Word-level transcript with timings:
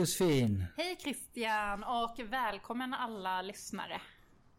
Josefin! 0.00 0.64
Hej 0.76 0.96
Christian 1.00 1.84
och 1.84 2.20
välkommen 2.28 2.94
alla 2.94 3.42
lyssnare. 3.42 4.00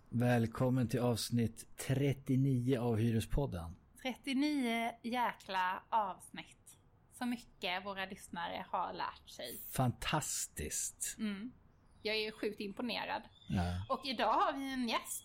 Välkommen 0.10 0.90
till 0.90 1.00
avsnitt 1.00 1.78
39 1.78 2.80
av 2.80 2.98
Hyrespodden. 2.98 3.76
39 4.02 4.92
jäkla 5.04 5.84
avsnitt. 5.90 6.78
Så 7.18 7.26
mycket 7.26 7.86
våra 7.86 8.06
lyssnare 8.06 8.66
har 8.70 8.94
lärt 8.94 9.30
sig. 9.30 9.62
Fantastiskt! 9.72 11.16
Mm. 11.20 11.52
Jag 12.02 12.16
är 12.16 12.32
sjukt 12.32 12.60
imponerad. 12.60 13.22
Ja. 13.50 13.96
Och 13.96 14.06
idag 14.06 14.34
har 14.34 14.54
vi 14.54 14.74
en 14.74 14.90
gäst. 14.90 15.24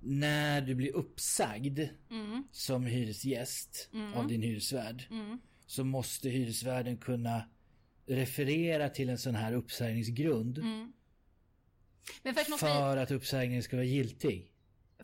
när 0.00 0.60
du 0.60 0.74
blir 0.74 0.92
uppsagd 0.96 1.80
Mm. 2.10 2.44
som 2.52 2.86
hyresgäst 2.86 3.90
av 4.14 4.26
din 4.28 4.42
hyresvärd. 4.42 5.04
Så 5.72 5.84
måste 5.84 6.28
hyresvärden 6.28 6.96
kunna 6.96 7.44
referera 8.06 8.88
till 8.88 9.08
en 9.08 9.18
sån 9.18 9.34
här 9.34 9.52
uppsägningsgrund. 9.52 10.58
Mm. 10.58 10.92
Vi, 12.22 12.32
För 12.58 12.96
att 12.96 13.10
uppsägningen 13.10 13.62
ska 13.62 13.76
vara 13.76 13.84
giltig. 13.86 14.52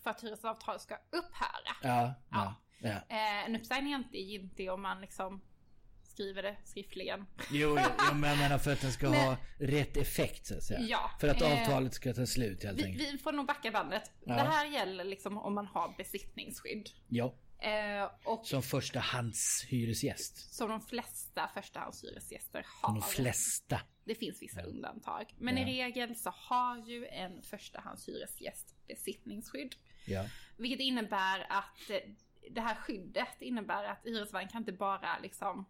för 0.02 0.10
att 0.10 0.22
hyresavtal 0.22 0.80
ska 0.80 0.94
upphöra. 0.94 1.76
Ja, 1.82 2.14
ja, 2.30 2.54
ja. 2.80 2.88
Eh, 2.88 3.44
en 3.46 3.56
uppsägning 3.56 3.92
är 3.92 3.96
inte 3.96 4.18
giltig 4.18 4.70
om 4.72 4.82
man 4.82 5.00
liksom 5.00 5.40
skriver 6.02 6.42
det 6.42 6.56
skriftligen. 6.64 7.26
Jo, 7.50 7.76
jo, 7.78 7.78
jo, 8.10 8.14
men 8.14 8.30
jag 8.30 8.38
menar 8.38 8.58
för 8.58 8.72
att 8.72 8.80
den 8.80 8.92
ska 8.92 9.10
Men- 9.10 9.20
ha 9.20 9.36
rätt 9.58 9.96
effekt 9.96 10.46
så 10.46 10.54
att 10.54 10.62
säga. 10.62 10.80
Ja, 10.80 11.10
För 11.20 11.28
att 11.28 11.42
eh, 11.42 11.52
avtalet 11.52 11.94
ska 11.94 12.14
ta 12.14 12.26
slut 12.26 12.64
helt 12.64 12.78
Vi, 12.78 12.84
enkelt. 12.84 13.14
vi 13.14 13.18
får 13.18 13.32
nog 13.32 13.46
backa 13.46 13.70
bandet. 13.70 14.10
Ja. 14.24 14.34
Det 14.34 14.40
här 14.40 14.66
gäller 14.66 15.04
liksom 15.04 15.38
om 15.38 15.54
man 15.54 15.66
har 15.66 15.94
besittningsskydd. 15.96 16.90
Ja, 17.08 17.34
Eh, 17.60 18.10
som 18.44 18.62
förstahandshyresgäst. 18.62 20.54
som 20.54 20.70
de 20.70 20.80
flesta 20.80 21.50
förstahandshyresgäster 21.54 22.66
har. 22.68 22.94
De 22.94 23.02
flesta. 23.02 23.80
Det 24.04 24.14
finns 24.14 24.42
vissa 24.42 24.62
undantag. 24.62 25.34
Men 25.38 25.56
Ja. 25.56 25.62
i 25.62 25.66
regel 25.66 26.16
så 26.16 26.30
har 26.36 26.76
ju 26.88 27.06
en 27.06 27.42
förstahandshyresgäst 27.42 28.74
besittningsskydd. 28.86 29.74
Ja. 30.06 30.24
Vilket 30.56 30.80
innebär 30.80 31.46
att 31.52 31.90
eh, 31.90 31.96
det 32.50 32.60
här 32.60 32.74
skyddet 32.74 33.36
innebär 33.42 33.84
att 33.84 34.04
hyresvärden 34.04 34.48
kan 34.48 34.62
inte 34.62 34.72
bara 34.72 35.18
liksom 35.18 35.64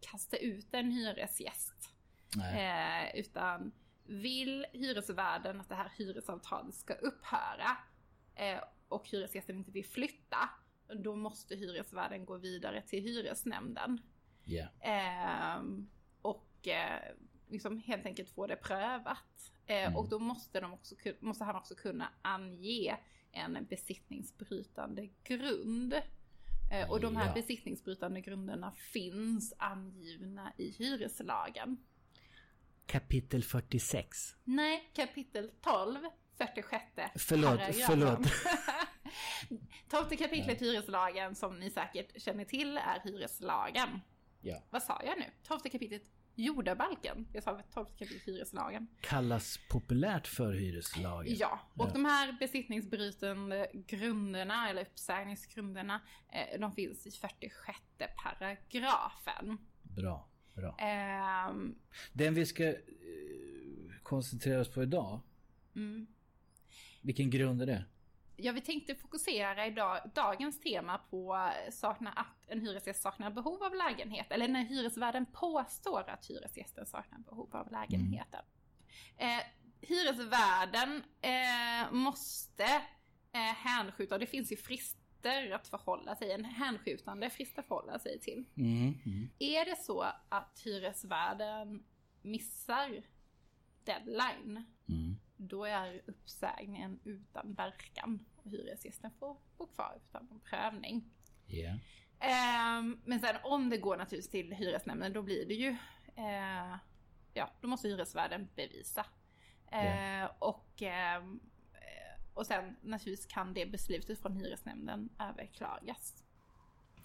kasta 0.00 0.36
ut 0.36 0.74
en 0.74 0.90
hyresgäst. 0.92 1.90
Eh, 2.54 3.16
utan 3.20 3.72
vill 4.06 4.66
hyresvärden 4.72 5.60
att 5.60 5.68
det 5.68 5.74
här 5.74 5.92
hyresavtalet 5.96 6.74
ska 6.74 6.94
upphöra 6.94 7.76
eh, 8.34 8.60
och 8.88 9.08
hyresgästen 9.08 9.56
inte 9.56 9.70
vill 9.70 9.86
flytta, 9.86 10.48
då 10.94 11.16
måste 11.16 11.56
hyresvärden 11.56 12.24
gå 12.24 12.36
vidare 12.36 12.82
till 12.82 13.02
hyresnämnden. 13.02 14.00
Ja. 14.44 14.66
Ehm, 14.80 15.88
och 16.22 16.68
eh, 16.68 17.00
liksom 17.48 17.78
helt 17.78 18.06
enkelt 18.06 18.30
få 18.30 18.46
det 18.46 18.56
prövat. 18.56 19.52
Eh, 19.66 19.96
Och 19.96 20.08
då 20.08 20.18
måste, 20.18 20.60
de 20.60 20.72
också, 20.72 20.94
måste 21.20 21.44
han 21.44 21.56
också 21.56 21.74
kunna 21.74 22.08
ange 22.22 22.96
en 23.32 23.66
besittningsbrytande 23.70 25.08
grund. 25.24 25.94
Eh, 26.72 26.90
och 26.90 27.00
de 27.00 27.16
här 27.16 27.26
Ja. 27.26 27.34
besittningsbrytande 27.34 28.20
grunderna 28.20 28.72
finns 28.72 29.54
angivna 29.58 30.52
i 30.58 30.70
hyreslagen. 30.70 31.76
Kapitel 32.86 33.42
46. 33.42 34.36
Nej, 34.44 34.90
kapitel 34.94 35.50
12, 35.60 35.98
46 36.38 36.84
Förlåt, 37.16 37.58
paragrafen. 37.58 37.82
förlåt. 37.86 38.18
12 39.88 40.08
kapitlet 40.16 40.62
hyreslagen 40.62 41.34
som 41.34 41.58
ni 41.60 41.70
säkert 41.70 42.22
känner 42.22 42.44
till 42.44 42.76
är 42.76 43.00
hyreslagen. 43.04 44.00
Ja. 44.40 44.62
Vad 44.70 44.82
sa 44.82 45.00
jag 45.04 45.18
nu? 45.18 45.24
12 45.42 45.60
kapitlet 45.60 46.02
jordabalken. 46.34 47.28
Jag 47.32 47.42
sa 47.42 47.62
12 47.74 47.86
kapitlet 47.86 48.22
hyreslagen. 48.26 48.86
Kallas 49.00 49.58
populärt 49.70 50.26
för 50.26 50.52
hyreslagen. 50.52 51.36
Ja, 51.38 51.60
och 51.74 51.86
Ja. 51.88 51.92
de 51.92 52.04
här 52.04 52.36
besittningsbrytande 52.40 53.70
grunderna, 53.74 54.70
eller 54.70 54.82
uppsägningsgrunderna, 54.82 56.00
eh, 56.32 56.60
de 56.60 56.72
finns 56.72 57.06
i 57.06 57.10
46 57.10 57.78
paragrafen. 58.24 59.58
Bra, 59.82 60.28
bra. 60.54 60.76
Ehm, 60.78 61.74
Den 62.12 62.34
vi 62.34 62.46
ska 62.46 62.64
eh, 62.68 62.74
koncentrera 64.02 64.60
oss 64.60 64.68
på 64.70 64.82
idag. 64.82 65.20
Mm. 65.76 66.06
Vilken 67.02 67.30
grund 67.30 67.62
är 67.62 67.66
det? 67.66 67.84
Ja, 68.36 68.52
vi 68.52 68.60
tänkte 68.60 68.94
fokusera 68.94 69.66
idag, 69.66 70.10
dagens 70.14 70.60
tema 70.60 70.98
på 70.98 71.36
eh, 71.36 71.72
sakna, 71.72 72.10
att 72.10 72.50
en 72.50 72.60
hyresgäst 72.60 73.02
saknar 73.02 73.30
behov 73.30 73.62
av 73.62 73.74
lägenhet. 73.74 74.26
Eller 74.30 74.48
när 74.48 74.64
hyresvärden 74.64 75.26
påstår 75.26 76.10
att 76.10 76.26
hyresgästen 76.26 76.86
saknar 76.86 77.18
behov 77.18 77.56
av 77.56 77.72
lägenheten. 77.72 78.44
Eh, 79.16 79.40
hyresvärden 79.80 81.02
eh, 81.20 81.92
måste 81.92 82.64
eh, 83.32 83.40
hänskjuta, 83.40 84.14
och 84.14 84.20
det 84.20 84.26
finns 84.26 84.52
ju 84.52 84.56
frister 84.56 85.50
att 85.50 85.68
förhålla 85.68 86.16
sig, 86.16 86.32
en 86.32 86.44
hänskjutande 86.44 87.30
frist 87.30 87.58
att 87.58 87.66
förhålla 87.66 87.98
sig 87.98 88.20
till. 88.20 88.44
Mm. 88.56 88.94
Mm. 89.06 89.28
Är 89.38 89.64
det 89.64 89.76
så 89.76 90.06
att 90.28 90.60
hyresvärden 90.64 91.84
missar 92.22 93.02
deadline, 93.84 94.64
Mm. 94.88 95.05
Då 95.36 95.64
är 95.64 96.02
uppsägningen 96.06 97.00
utan 97.04 97.54
verkan. 97.54 98.26
Och 98.36 98.50
hyresgästen 98.50 99.10
får 99.18 99.36
bo 99.58 99.66
kvar 99.66 99.98
utan 100.08 100.26
någon 100.26 100.40
prövning. 100.40 101.04
Ehm, 102.20 103.00
men 103.04 103.20
sen 103.20 103.36
om 103.44 103.70
det 103.70 103.78
går 103.78 103.96
naturligtvis 103.96 104.30
till 104.30 104.52
hyresnämnden, 104.52 105.12
då 105.12 105.22
blir 105.22 105.46
det 105.46 105.54
ju... 105.54 105.68
eh, 106.16 106.76
ja, 107.34 107.50
då 107.60 107.68
måste 107.68 107.88
hyresvärden 107.88 108.48
bevisa. 108.56 109.06
Eh, 109.72 110.30
och, 110.38 110.82
ehm, 110.82 111.40
eh, 111.72 112.22
och 112.34 112.46
sen 112.46 112.76
naturligtvis 112.82 113.26
kan 113.26 113.54
det 113.54 113.66
beslutet 113.66 114.22
från 114.22 114.36
hyresnämnden 114.36 115.08
överklagas. 115.18 116.22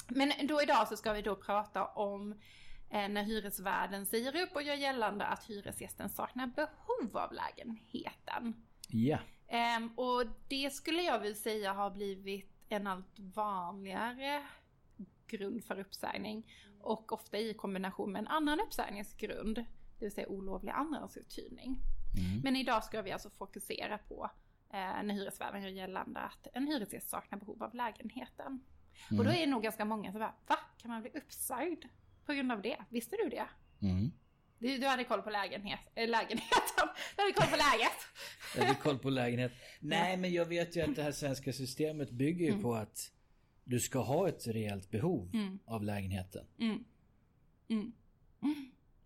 Men 0.07 0.47
då 0.47 0.61
idag 0.61 0.87
så 0.87 0.97
ska 0.97 1.13
vi 1.13 1.21
då 1.21 1.35
prata 1.35 1.85
om 1.85 2.39
när 2.91 3.23
hyresvärden 3.23 4.05
säger 4.05 4.41
upp 4.41 4.55
och 4.55 4.63
gör 4.63 4.75
gällande 4.75 5.25
att 5.25 5.43
hyresgästen 5.43 6.09
saknar 6.09 6.47
behov 6.47 7.17
av 7.17 7.33
lägenheten. 7.33 8.53
Ja. 8.87 9.19
Ehm, 9.47 9.87
och 9.87 10.23
det 10.47 10.73
skulle 10.73 11.01
jag 11.01 11.19
vilja 11.19 11.35
säga 11.35 11.73
har 11.73 11.91
blivit 11.91 12.51
en 12.69 12.87
allt 12.87 13.19
vanligare 13.19 14.43
grund 15.27 15.63
för 15.63 15.79
uppsägning. 15.79 16.53
Och 16.81 17.13
ofta 17.13 17.37
i 17.37 17.53
kombination 17.53 18.11
med 18.11 18.19
en 18.19 18.27
annan 18.27 18.59
uppsägningsgrund, 18.59 19.55
det 19.99 20.05
vill 20.05 20.11
säga 20.11 20.27
olovlig 20.27 20.71
andrahandsuthyrning. 20.71 21.77
Men 22.43 22.55
idag 22.55 22.83
ska 22.83 23.01
vi 23.01 23.11
alltså 23.11 23.29
fokusera 23.29 23.97
på 23.97 24.29
eh, 24.69 25.03
när 25.03 25.13
hyresvärden 25.13 25.61
gör 25.61 25.69
gällande 25.69 26.19
att 26.19 26.47
en 26.53 26.67
hyresgäst 26.67 27.09
saknar 27.09 27.39
behov 27.39 27.63
av 27.63 27.75
lägenheten. 27.75 28.63
Och 29.17 29.23
då 29.25 29.31
är 29.31 29.39
det 29.39 29.47
nog 29.47 29.63
ganska 29.63 29.85
många 29.85 30.11
som 30.11 30.19
bara, 30.19 30.35
va? 30.47 30.57
Kan 30.77 30.91
man 30.91 31.01
bli 31.01 31.11
uppsagd 31.13 31.85
på 32.31 32.35
grund 32.35 32.51
av 32.51 32.61
det? 32.61 32.77
Visste 32.89 33.15
du 33.23 33.29
det? 33.29 33.47
Mm. 33.81 34.11
Du, 34.59 34.77
du 34.77 34.87
hade 34.87 35.03
koll 35.03 35.21
på 35.21 35.29
lägenhet, 35.29 35.79
äh, 35.95 36.09
lägenheten. 36.09 36.87
Du 37.15 37.21
hade 37.21 37.33
koll 37.33 37.47
på 37.47 37.57
läget. 37.57 37.97
Jag 38.55 38.63
hade 38.63 38.79
koll 38.79 38.99
på 38.99 39.09
lägenhet. 39.09 39.51
Nej, 39.79 40.17
men 40.17 40.33
jag 40.33 40.45
vet 40.45 40.75
ju 40.75 40.81
att 40.81 40.95
det 40.95 41.03
här 41.03 41.11
svenska 41.11 41.53
systemet 41.53 42.11
bygger 42.11 42.45
ju 42.45 42.61
på 42.61 42.73
att 42.73 43.11
du 43.63 43.79
ska 43.79 43.99
ha 43.99 44.29
ett 44.29 44.47
reellt 44.47 44.91
behov 44.91 45.31
av 45.65 45.83
lägenheten. 45.83 46.45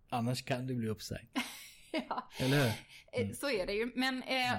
Annars 0.09 0.45
kan 0.45 0.67
du 0.67 0.75
bli 0.75 0.89
uppsagd. 0.89 1.37
ja. 1.91 2.29
Eller 2.39 2.63
hur? 2.63 2.73
Mm. 3.21 3.33
Så 3.33 3.49
är 3.49 3.67
det 3.67 3.73
ju. 3.73 3.91
Men 3.95 4.23
eh, 4.23 4.53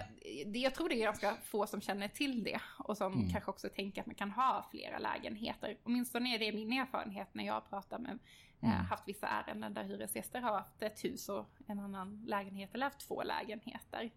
det, 0.46 0.58
jag 0.58 0.74
tror 0.74 0.88
det 0.88 0.94
är 0.94 1.04
ganska 1.04 1.36
få 1.44 1.66
som 1.66 1.80
känner 1.80 2.08
till 2.08 2.44
det. 2.44 2.60
Och 2.78 2.96
som 2.96 3.12
mm. 3.12 3.30
kanske 3.30 3.50
också 3.50 3.68
tänker 3.68 4.00
att 4.00 4.06
man 4.06 4.14
kan 4.14 4.30
ha 4.30 4.68
flera 4.70 4.98
lägenheter. 4.98 5.78
Åtminstone 5.82 6.34
är 6.34 6.38
det 6.38 6.52
min 6.52 6.72
erfarenhet 6.72 7.28
när 7.32 7.46
jag 7.46 7.68
pratar 7.70 7.98
med, 7.98 8.10
eh, 8.12 8.18
mm. 8.61 8.73
haft 8.73 9.08
vissa 9.08 9.26
ärenden 9.26 9.75
där 9.75 9.85
hyresgäster 9.85 10.41
har 10.41 10.53
haft 10.53 10.82
ett 10.82 11.05
hus 11.05 11.29
och 11.29 11.47
en 11.67 11.79
annan 11.79 12.25
lägenhet 12.26 12.75
eller 12.75 12.87
haft 12.87 13.00
två 13.00 13.23
lägenheter. 13.23 14.11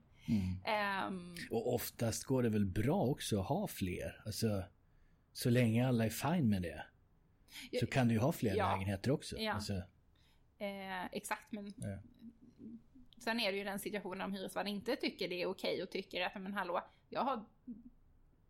Um, 1.07 1.35
och 1.51 1.73
oftast 1.73 2.23
går 2.23 2.43
det 2.43 2.49
väl 2.49 2.65
bra 2.65 3.05
också 3.05 3.39
att 3.39 3.47
ha 3.47 3.67
fler. 3.67 4.21
Alltså, 4.25 4.63
så 5.33 5.49
länge 5.49 5.87
alla 5.87 6.05
är 6.05 6.09
fine 6.09 6.49
med 6.49 6.61
det. 6.61 6.85
Så 7.79 7.87
kan 7.87 8.07
du 8.07 8.13
ju 8.13 8.19
ha 8.19 8.31
fler 8.31 8.55
ja, 8.55 8.71
lägenheter 8.71 9.11
också. 9.11 9.37
Ja. 9.37 9.53
Alltså. 9.53 9.73
Eh, 10.57 11.05
exakt, 11.11 11.51
men 11.51 11.73
ja. 11.77 11.97
sen 13.17 13.39
är 13.39 13.51
det 13.51 13.57
ju 13.57 13.63
den 13.63 13.79
situationen 13.79 14.21
om 14.21 14.33
hyresvärden 14.33 14.73
inte 14.73 14.95
tycker 14.95 15.27
det 15.27 15.41
är 15.41 15.45
okej 15.45 15.83
och 15.83 15.89
tycker 15.89 16.25
att 16.25 16.41
men 16.41 16.53
hallå, 16.53 16.81
jag 17.09 17.21
har 17.21 17.45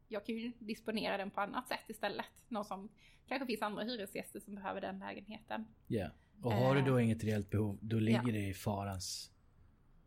jag 0.09 0.25
kan 0.25 0.35
ju 0.35 0.51
disponera 0.59 1.17
den 1.17 1.31
på 1.31 1.41
annat 1.41 1.67
sätt 1.67 1.79
istället. 1.87 2.25
Någon 2.47 2.65
som 2.65 2.89
kanske 3.27 3.45
finns 3.45 3.61
andra 3.61 3.83
hyresgäster 3.83 4.39
som 4.39 4.55
behöver 4.55 4.81
den 4.81 4.99
lägenheten. 4.99 5.65
Ja, 5.87 5.97
yeah. 5.97 6.11
och 6.41 6.53
har 6.53 6.75
du 6.75 6.81
då 6.81 6.97
eh, 6.97 7.03
inget 7.03 7.23
reellt 7.23 7.49
behov, 7.49 7.77
då 7.81 7.99
ligger 7.99 8.27
ja. 8.27 8.31
det 8.31 8.47
i 8.47 8.53
farans 8.53 9.31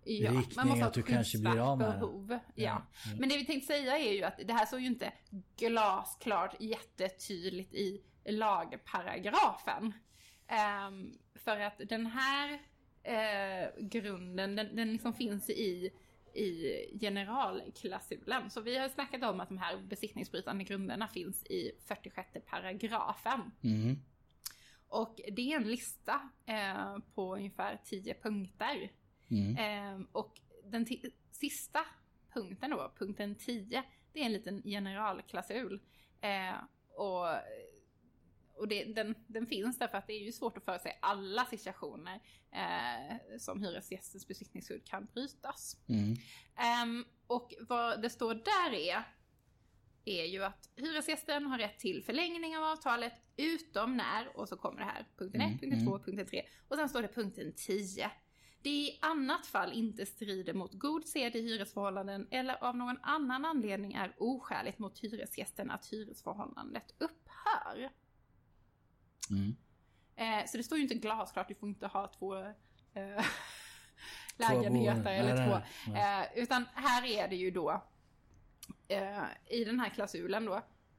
ja, 0.05 0.31
riktning 0.31 0.57
man 0.57 0.69
måste 0.69 0.87
att 0.87 0.95
du 0.95 1.03
kanske 1.03 1.39
blir 1.39 1.59
av 1.59 1.79
med 1.79 2.01
behov. 2.01 2.31
Ja. 2.31 2.39
ja. 2.55 2.83
Men 3.19 3.29
det 3.29 3.37
vi 3.37 3.47
tänkte 3.47 3.67
säga 3.67 3.99
är 3.99 4.13
ju 4.13 4.23
att 4.23 4.41
det 4.47 4.53
här 4.53 4.67
såg 4.67 4.81
ju 4.81 4.87
inte 4.87 5.13
glasklart 5.57 6.61
jättetydligt 6.61 7.75
i 7.75 8.03
lagparagrafen. 8.25 9.93
Um, 10.89 11.19
för 11.35 11.61
att 11.61 11.81
den 11.89 12.07
här 12.07 12.53
uh, 13.09 13.87
grunden, 13.87 14.57
den, 14.57 14.77
den 14.77 14.93
liksom 14.93 15.15
finns 15.15 15.51
i, 15.51 15.91
i 16.35 16.99
generalklausulen. 17.01 18.51
Så 18.51 18.61
vi 18.61 18.79
har 18.79 18.89
snackat 18.89 19.23
om 19.23 19.41
att 19.41 19.49
de 19.49 19.59
här 19.59 19.77
besiktningsbrytande 19.77 20.65
grunderna 20.65 21.09
finns 21.09 21.45
i 21.45 21.73
46 21.87 22.29
paragrafen. 22.47 23.41
Mm. 23.63 23.97
Och 24.89 25.21
det 25.33 25.53
är 25.53 25.57
en 25.57 25.71
lista 25.71 26.21
uh, 26.49 26.99
på 27.15 27.37
ungefär 27.37 27.81
10 27.85 28.15
punkter. 28.15 28.91
Mm. 29.31 30.01
Uh, 30.01 30.07
och 30.13 30.41
den 30.65 30.87
sista 31.31 31.81
punkten 32.35 32.71
då, 32.71 32.93
punkten 32.99 33.35
10, 33.35 33.83
det 34.13 34.21
är 34.21 34.25
en 34.25 34.33
liten 34.33 34.63
generalklausul. 34.63 35.81
och 36.97 37.27
och 38.57 38.69
det, 38.69 38.85
den, 38.85 39.15
den 39.27 39.47
finns 39.47 39.79
därför 39.79 39.99
att 39.99 40.07
det 40.07 40.13
är 40.13 40.25
ju 40.25 40.33
svårt 40.33 40.57
att 40.57 40.65
förutse 40.65 40.97
alla 41.01 41.45
situationer 41.45 42.21
eh, 42.53 43.17
som 43.39 43.63
hyresgästens 43.63 44.29
besittningsskydd 44.29 44.87
kan 44.87 45.09
brytas. 45.15 45.77
Mm. 45.89 46.17
Um, 46.83 47.05
och 47.27 47.55
vad 47.61 48.03
det 48.03 48.11
står 48.11 48.35
där 48.35 48.75
är, 48.75 49.03
är 50.05 50.25
ju 50.25 50.45
att 50.45 50.71
hyresgästen 50.77 51.47
har 51.47 51.59
rätt 51.59 51.79
till 51.79 52.03
förlängning 52.05 52.57
av 52.57 52.65
avtalet 52.65 53.13
utom 53.37 53.97
när, 53.97 54.37
och 54.37 54.49
så 54.49 54.57
kommer 54.57 54.79
det 54.79 54.85
här, 54.85 55.07
punkten 55.19 55.41
1, 55.41 55.47
mm. 55.47 55.59
punkten 55.59 55.87
2, 55.87 55.95
mm. 55.95 56.05
punkten 56.05 56.27
3, 56.27 56.43
och 56.69 56.77
sen 56.77 56.89
står 56.89 57.03
det 57.03 57.09
punkten 57.09 57.53
10. 57.57 58.11
Det 58.63 58.71
i 58.71 58.99
annat 59.03 59.47
fall 59.47 59.73
inte 59.73 60.07
strider 60.07 60.55
mot 60.55 60.73
god 60.73 61.07
sed 61.07 61.37
i 61.37 61.41
hyresförhållanden 61.41 62.29
eller 62.31 62.65
av 62.65 62.77
någon 62.77 62.99
annan 63.03 63.45
anledning 63.45 63.93
är 63.93 64.15
oskäligt 64.19 64.79
mot 64.79 64.99
hyresgästen 64.99 65.71
att 65.71 65.87
hyresförhållandet 65.87 66.95
upphör. 66.99 67.91
Mm. 69.33 69.57
Eh, 70.17 70.47
så 70.47 70.57
det 70.57 70.63
står 70.63 70.79
ju 70.79 70.83
inte 70.83 70.95
glasklart, 70.95 71.49
du 71.49 71.55
får 71.55 71.69
inte 71.69 71.87
ha 71.87 72.09
två 72.09 72.37
eh, 72.37 72.45
lägenheter 74.37 75.03
två 75.03 75.09
eller 75.09 75.35
nej, 75.35 75.49
två. 75.49 75.55
Nej, 75.55 75.65
nej. 75.87 76.31
Eh, 76.35 76.43
utan 76.43 76.67
här 76.75 77.05
är 77.05 77.29
det 77.29 77.37
ju 77.37 77.51
då 77.51 77.83
eh, 78.89 79.25
i 79.47 79.65
den 79.65 79.81
här 79.81 79.89
klausulen 79.89 80.45
då. 80.45 80.55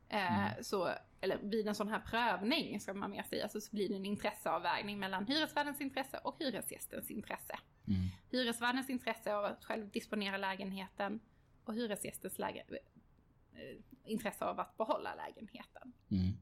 Eh, 0.10 0.50
mm. 0.50 0.64
Så, 0.64 0.90
eller 1.22 1.38
vid 1.38 1.68
en 1.68 1.76
sån 1.76 1.88
här 1.88 2.00
prövning 2.00 2.80
ska 2.80 2.94
man 2.94 3.12
mer 3.12 3.24
säga, 3.24 3.50
så 3.50 3.60
blir 3.72 3.90
det 3.90 3.96
en 3.96 4.06
intresseavvägning 4.06 5.00
mellan 5.00 5.26
hyresvärdens 5.28 5.82
intresse 5.82 6.18
och 6.18 6.36
hyresgästens 6.40 7.12
intresse. 7.12 7.60
Mm. 7.88 8.10
Hyresvärdens 8.32 8.90
intresse 8.90 9.36
av 9.36 9.46
att 9.46 9.66
själv 9.66 9.90
disponera 9.90 10.38
lägenheten 10.38 11.20
och 11.64 11.74
hyresgästens 11.74 12.40
läge, 12.40 12.64
eh, 13.54 13.78
intresse 14.06 14.46
av 14.46 14.60
att 14.60 14.78
behålla 14.78 15.16
lägenheten. 15.16 15.94
Mm. 16.12 16.34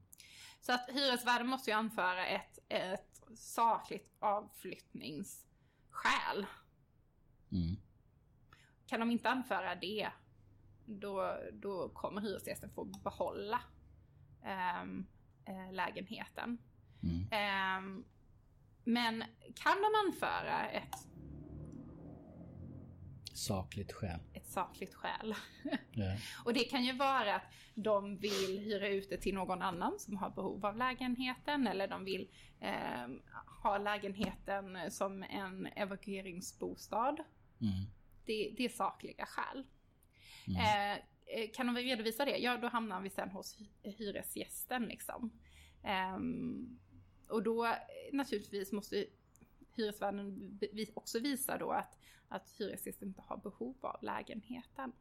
Så 0.62 0.74
att 0.74 0.90
hyresvärden 0.90 1.48
måste 1.48 1.70
ju 1.70 1.78
anföra 1.78 2.26
ett, 2.26 2.60
ett 2.70 3.22
sakligt 3.36 4.10
avflyttningsskäl. 4.20 6.46
Mm. 7.52 7.76
Kan 8.88 9.00
de 9.00 9.12
inte 9.12 9.30
anföra 9.30 9.76
det, 9.76 10.10
då, 10.86 11.38
då 11.54 11.90
kommer 11.90 12.22
hyresgästen 12.22 12.70
få 12.70 12.84
behålla 12.84 13.62
ähm, 14.44 15.08
äh, 15.46 15.74
lägenheten. 15.74 16.58
Mm. 17.04 17.28
Ähm, 17.32 18.06
men 18.84 19.24
kan 19.56 19.78
de 19.82 19.92
anföra 20.08 20.70
ett 20.70 21.08
sakligt 23.38 23.92
skäl. 23.92 24.20
Ett 24.34 24.48
sakligt 24.48 24.94
skäl. 24.94 25.36
Yeah. 25.94 26.20
och 26.46 26.54
det 26.54 26.64
kan 26.64 26.84
ju 26.84 26.94
vara 26.94 27.36
att 27.36 27.44
de 27.76 28.18
vill 28.18 28.60
hyra 28.60 28.88
ut 28.88 29.10
det 29.10 29.18
till 29.18 29.34
någon 29.34 29.62
annan 29.62 30.00
som 30.00 30.18
har 30.18 30.30
behov 30.30 30.66
av 30.66 30.78
lägenheten 30.78 31.68
eller 31.68 31.88
de 31.88 32.06
vill 32.06 32.30
eh, 32.60 33.08
ha 33.64 33.78
lägenheten 33.78 34.92
som 34.92 35.24
en 35.24 35.68
evakueringsbostad. 35.68 37.18
Mm. 37.62 37.86
Det, 38.26 38.54
det, 38.58 38.66
är 38.66 38.70
sakliga 38.70 39.26
skäl. 39.26 39.64
Mm. 40.48 40.62
Eh, 40.62 40.98
eh 41.26 41.52
kan 41.54 41.68
de 41.68 41.76
redovisa 41.76 42.26
det? 42.26 42.38
Ja, 42.38 42.58
då 42.58 42.68
hamnar 42.68 43.02
vi 43.02 43.10
sen 43.10 43.30
hos 43.30 43.58
hyresgästen 43.84 44.84
liksom. 44.84 45.32
Eh, 45.84 46.18
och 47.28 47.44
då 47.44 47.76
naturligtvis 48.12 48.72
måste 48.72 49.06
hyresvärden 49.76 50.58
också 50.94 51.20
visa 51.20 51.58
då 51.58 51.72
att 51.72 51.98
att 52.32 52.50
hyresgästen 52.58 53.08
inte 53.08 53.22
har 53.22 53.38
behov 53.38 53.76
av 53.82 54.04
lägenheten. 54.04 54.92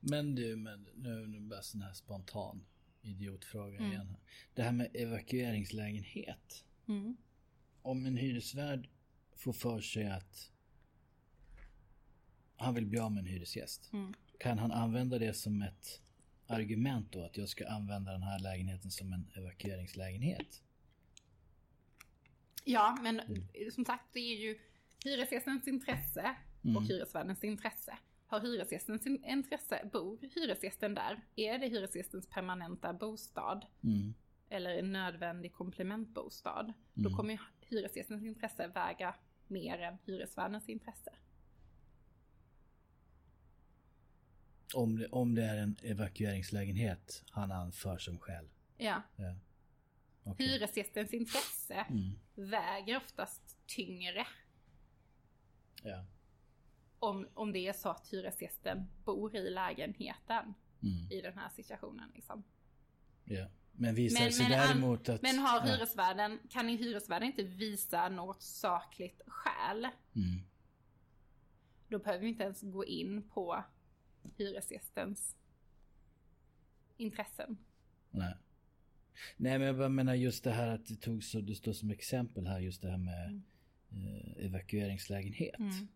Men 0.00 0.34
du, 0.34 0.56
men 0.56 0.88
nu, 0.94 1.26
nu 1.26 1.40
bara 1.40 1.62
sån 1.62 1.82
här 1.82 1.92
spontan 1.92 2.64
idiotfråga 3.02 3.78
mm. 3.78 3.92
igen. 3.92 4.16
Det 4.54 4.62
här 4.62 4.72
med 4.72 4.90
evakueringslägenhet. 4.94 6.64
Mm. 6.88 7.16
Om 7.82 8.06
en 8.06 8.16
hyresvärd 8.16 8.88
får 9.36 9.52
för 9.52 9.80
sig 9.80 10.06
att 10.06 10.52
han 12.56 12.74
vill 12.74 12.86
bli 12.86 12.98
av 12.98 13.12
med 13.12 13.20
en 13.20 13.26
hyresgäst. 13.26 13.90
Mm. 13.92 14.14
Kan 14.38 14.58
han 14.58 14.72
använda 14.72 15.18
det 15.18 15.34
som 15.34 15.62
ett 15.62 16.02
argument 16.46 17.12
då 17.12 17.24
att 17.24 17.36
jag 17.36 17.48
ska 17.48 17.68
använda 17.68 18.12
den 18.12 18.22
här 18.22 18.38
lägenheten 18.38 18.90
som 18.90 19.12
en 19.12 19.30
evakueringslägenhet? 19.34 20.62
Ja, 22.70 22.98
men 23.02 23.20
mm. 23.20 23.70
som 23.70 23.84
sagt 23.84 24.04
det 24.12 24.20
är 24.20 24.36
ju 24.36 24.58
hyresgästens 25.04 25.68
intresse 25.68 26.34
och 26.60 26.68
mm. 26.68 26.82
hyresvärdens 26.82 27.44
intresse. 27.44 27.98
Har 28.26 28.40
hyresgästens 28.40 29.06
intresse, 29.06 29.88
bor 29.92 30.18
hyresgästen 30.34 30.94
där? 30.94 31.20
Är 31.36 31.58
det 31.58 31.68
hyresgästens 31.68 32.26
permanenta 32.26 32.92
bostad? 32.92 33.66
Mm. 33.84 34.14
Eller 34.48 34.78
en 34.78 34.92
nödvändig 34.92 35.52
komplementbostad? 35.52 36.60
Mm. 36.60 36.74
Då 36.94 37.16
kommer 37.16 37.40
hyresgästens 37.60 38.24
intresse 38.24 38.66
väga 38.66 39.14
mer 39.46 39.78
än 39.78 39.98
hyresvärdens 40.04 40.68
intresse. 40.68 41.10
Om 44.74 44.98
det, 44.98 45.06
om 45.08 45.34
det 45.34 45.44
är 45.44 45.56
en 45.56 45.76
evakueringslägenhet 45.82 47.24
han 47.30 47.52
anför 47.52 47.98
som 47.98 48.18
skäl? 48.18 48.48
Ja. 48.76 49.02
ja. 49.16 49.34
Okay. 50.24 50.46
Hyresgästens 50.46 51.14
intresse 51.14 51.74
mm. 51.74 52.18
väger 52.34 52.96
oftast 52.96 53.56
tyngre 53.66 54.26
Ja. 55.82 56.04
Om, 56.98 57.28
om 57.34 57.52
det 57.52 57.68
är 57.68 57.72
så 57.72 57.88
att 57.88 58.08
hyresgästen 58.12 58.86
bor 59.04 59.36
i 59.36 59.50
lägenheten 59.50 60.54
mm. 60.82 61.10
i 61.10 61.20
den 61.20 61.38
här 61.38 61.48
situationen. 61.48 62.10
Liksom. 62.14 62.44
Ja. 63.24 63.46
Men 63.72 63.94
visar 63.94 64.24
men, 64.24 64.32
sig 64.32 64.48
men, 64.48 64.58
däremot 64.58 65.08
att... 65.08 65.22
Men 65.22 65.38
har 65.38 65.60
hyresvärden, 65.60 66.38
ja. 66.42 66.48
kan 66.50 66.68
hyresvärden 66.68 67.26
inte 67.26 67.42
visa 67.42 68.08
något 68.08 68.42
sakligt 68.42 69.22
skäl? 69.26 69.88
Mm. 70.14 70.40
Då 71.88 71.98
behöver 71.98 72.20
vi 72.20 72.28
inte 72.28 72.42
ens 72.44 72.60
gå 72.62 72.84
in 72.84 73.22
på 73.22 73.64
hyresgästens 74.36 75.36
intressen. 76.96 77.58
Nej. 78.10 78.34
Nej 79.36 79.58
men 79.58 79.66
jag 79.66 79.76
bara 79.76 79.88
menar 79.88 80.14
just 80.14 80.44
det 80.44 80.50
här 80.50 80.68
att 80.68 80.86
det 80.86 80.96
tog 80.96 81.24
så, 81.24 81.40
det 81.40 81.54
står 81.54 81.72
som 81.72 81.90
exempel 81.90 82.46
här 82.46 82.60
just 82.60 82.82
det 82.82 82.90
här 82.90 82.98
med 82.98 83.26
mm 83.26 83.42
eh, 83.92 84.46
evakueringslägenhet. 84.46 85.58
Mm. 85.58 85.88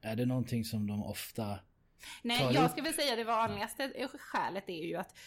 Är 0.00 0.16
det 0.16 0.26
någonting 0.26 0.64
som 0.64 0.86
de 0.86 1.02
ofta 1.02 1.58
Nej, 2.22 2.54
jag 2.54 2.70
skulle 2.70 2.92
säga 2.92 3.16
det 3.16 3.24
vanligaste 3.24 4.08
skälet 4.18 4.68
är 4.68 4.84
ju 4.84 4.96
att 4.96 5.18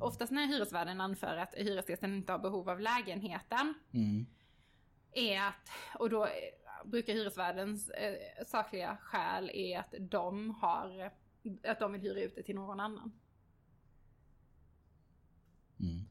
oftast 0.00 0.32
när 0.32 0.46
hyresvärden 0.46 1.00
anför 1.00 1.36
att 1.36 1.54
hyresgästen 1.54 2.14
inte 2.14 2.32
har 2.32 2.38
behov 2.38 2.70
av 2.70 2.80
lägenheten 2.80 3.74
mm. 3.92 4.26
är 5.12 5.40
att, 5.40 5.70
och 5.98 6.10
då 6.10 6.28
brukar 6.84 7.12
hyresvärdens 7.12 7.90
eh, 7.90 8.16
sakliga 8.46 8.96
skäl 8.96 9.50
är 9.54 9.78
att 9.78 9.94
de 10.00 10.50
har, 10.50 11.10
att 11.64 11.78
de 11.78 11.92
vill 11.92 12.00
hyra 12.00 12.20
ut 12.20 12.34
det 12.34 12.42
till 12.42 12.54
någon 12.54 12.80
annan. 12.80 13.12
Mm. 15.80 16.04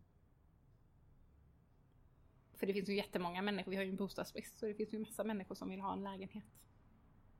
För 2.63 2.67
det 2.67 2.73
finns 2.73 2.89
ju 2.89 2.95
jättemånga 2.95 3.41
människor, 3.41 3.71
vi 3.71 3.77
har 3.77 3.83
ju 3.83 3.89
en 3.89 3.95
bostadsbrist, 3.95 4.59
så 4.59 4.65
det 4.65 4.73
finns 4.73 4.93
ju 4.93 4.99
massa 4.99 5.23
människor 5.23 5.55
som 5.55 5.69
vill 5.69 5.79
ha 5.79 5.93
en 5.93 6.03
lägenhet. 6.03 6.43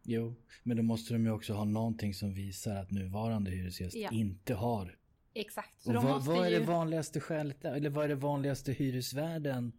Jo, 0.04 0.36
men 0.64 0.78
då 0.78 0.84
måste 0.84 1.14
de 1.14 1.26
ju 1.26 1.32
också 1.32 1.54
ha 1.54 1.66
någonting 1.66 2.14
som 2.14 2.34
visar 2.34 2.76
att 2.76 2.92
nuvarande 2.92 3.52
hyresgäst 3.52 3.96
ja. 3.96 4.10
inte 4.12 4.54
har. 4.54 4.98
Exakt. 5.34 5.82
Så 5.82 5.98
och 5.98 6.04
vad, 6.04 6.26
vad 6.26 6.46
är 6.46 6.50
ju... 6.50 6.60
det 6.60 6.66
vanligaste 6.66 7.20
skälet? 7.20 7.66
Eller 7.66 7.90
vad 7.90 8.06
är 8.06 8.10
det 8.10 8.16
vanligaste 8.16 8.72
hyresvärden 8.72 9.72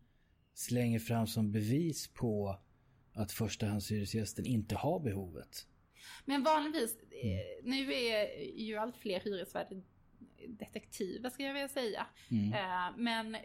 slänger 0.54 0.98
fram 0.98 1.26
som 1.26 1.52
bevis 1.52 2.08
på 2.08 2.58
att 3.12 3.32
förstahandshyresgästen 3.32 4.46
inte 4.46 4.74
har 4.74 5.00
behovet? 5.00 5.66
Men 6.24 6.42
vanligtvis, 6.42 6.96
mm. 7.22 7.38
nu 7.62 7.92
är 7.94 8.42
ju 8.60 8.76
allt 8.76 8.96
fler 8.96 9.20
hyresvärdar 9.20 9.82
detektiver 10.48 11.30
ska 11.30 11.42
jag 11.42 11.52
vilja 11.52 11.68
säga. 11.68 12.06
Mm. 12.30 12.52
Eh, 12.52 12.96
men 12.96 13.36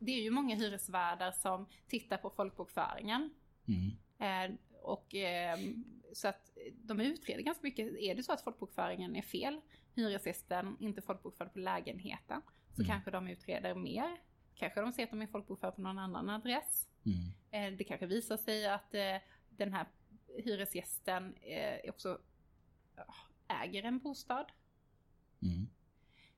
det 0.00 0.12
är 0.12 0.22
ju 0.22 0.30
många 0.30 0.54
hyresvärdar 0.54 1.32
som 1.32 1.66
tittar 1.88 2.16
på 2.16 2.30
folkbokföringen. 2.30 3.30
Mm. 3.68 3.90
Eh, 4.18 4.56
och 4.82 5.14
ehm, 5.14 5.84
så 6.12 6.28
att 6.28 6.50
de 6.74 7.00
utreder 7.00 7.42
ganska 7.42 7.62
mycket. 7.62 7.96
Är 7.98 8.14
det 8.14 8.22
så 8.22 8.32
att 8.32 8.42
folkbokföringen 8.42 9.16
är 9.16 9.22
fel, 9.22 9.60
hyresgästen 9.94 10.76
inte 10.80 11.02
folkbokförd 11.02 11.52
på 11.52 11.58
lägenheten, 11.58 12.42
så 12.76 12.82
mm. 12.82 12.90
kanske 12.90 13.10
de 13.10 13.28
utreder 13.28 13.74
mer. 13.74 14.20
Kanske 14.54 14.80
de 14.80 14.92
ser 14.92 15.04
att 15.04 15.10
de 15.10 15.22
är 15.22 15.26
folkbokförda 15.26 15.72
på 15.72 15.80
någon 15.80 15.98
annan 15.98 16.28
adress. 16.28 16.88
Mm. 17.06 17.72
Eh, 17.72 17.76
det 17.78 17.84
kanske 17.84 18.06
visar 18.06 18.36
sig 18.36 18.66
att 18.66 18.94
eh, 18.94 19.16
den 19.50 19.72
här 19.72 19.86
hyresgästen 20.36 21.34
eh, 21.34 21.90
också 21.90 22.18
äger 23.48 23.82
en 23.82 23.98
bostad. 23.98 24.52
Mm. 25.42 25.68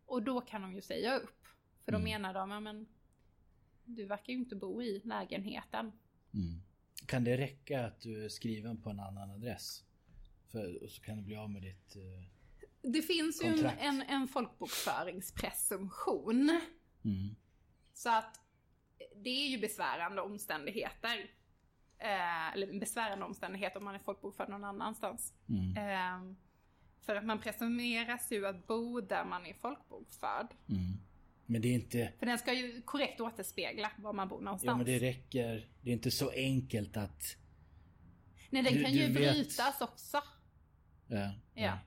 Och 0.06 0.22
då 0.22 0.40
kan 0.40 0.62
de 0.62 0.74
ju 0.74 0.80
säga 0.80 1.16
upp. 1.16 1.46
För 1.84 1.92
då 1.92 1.98
mm. 1.98 2.10
menar 2.10 2.34
de, 2.34 2.50
ja 2.50 2.60
men 2.60 2.86
du 3.84 4.04
verkar 4.04 4.32
ju 4.32 4.38
inte 4.38 4.56
bo 4.56 4.82
i 4.82 5.00
lägenheten. 5.04 5.92
Mm. 6.34 6.62
Kan 7.06 7.24
det 7.24 7.36
räcka 7.36 7.86
att 7.86 8.00
du 8.00 8.24
är 8.24 8.28
skriven 8.28 8.82
på 8.82 8.90
en 8.90 9.00
annan 9.00 9.30
adress? 9.30 9.84
För, 10.48 10.82
och 10.82 10.90
så 10.90 11.02
kan 11.02 11.16
du 11.16 11.22
bli 11.22 11.36
av 11.36 11.50
med 11.50 11.62
ditt 11.62 11.96
eh, 11.96 12.02
Det 12.82 13.02
finns 13.02 13.40
kontrakt. 13.40 13.82
ju 13.82 13.86
en, 13.86 14.02
en 14.02 14.28
folkbokföringspresumtion. 14.28 16.60
Mm. 17.04 17.34
Så 17.94 18.10
att 18.10 18.40
det 19.16 19.30
är 19.30 19.48
ju 19.48 19.58
besvärande 19.58 20.22
omständigheter. 20.22 21.30
Eh, 21.98 22.52
eller 22.52 22.80
besvärande 22.80 23.24
omständigheter 23.24 23.78
om 23.78 23.84
man 23.84 23.94
är 23.94 23.98
folkbokförd 23.98 24.48
någon 24.48 24.64
annanstans. 24.64 25.34
Mm. 25.48 25.76
Eh, 25.76 26.22
för 27.00 27.16
att 27.16 27.24
man 27.24 27.40
presumeras 27.40 28.32
ju 28.32 28.46
att 28.46 28.66
bo 28.66 29.00
där 29.00 29.24
man 29.24 29.46
är 29.46 29.54
folkbokförd. 29.54 30.46
Mm. 30.68 30.92
Men 31.46 31.62
det 31.62 31.68
är 31.68 31.74
inte... 31.74 32.12
För 32.18 32.26
den 32.26 32.38
ska 32.38 32.52
ju 32.52 32.82
korrekt 32.82 33.20
återspegla 33.20 33.90
var 33.96 34.12
man 34.12 34.28
bor 34.28 34.40
någonstans. 34.40 34.66
Ja 34.66 34.76
men 34.76 34.86
det 34.86 34.98
räcker. 34.98 35.68
Det 35.80 35.90
är 35.90 35.94
inte 35.94 36.10
så 36.10 36.30
enkelt 36.30 36.96
att... 36.96 37.36
Nej 38.50 38.62
den 38.62 38.74
du, 38.74 38.82
kan 38.82 38.92
ju 38.92 39.06
vet... 39.06 39.14
brytas 39.14 39.80
också. 39.80 40.22
Ja, 41.06 41.32
ja. 41.54 41.62
ja. 41.62 41.78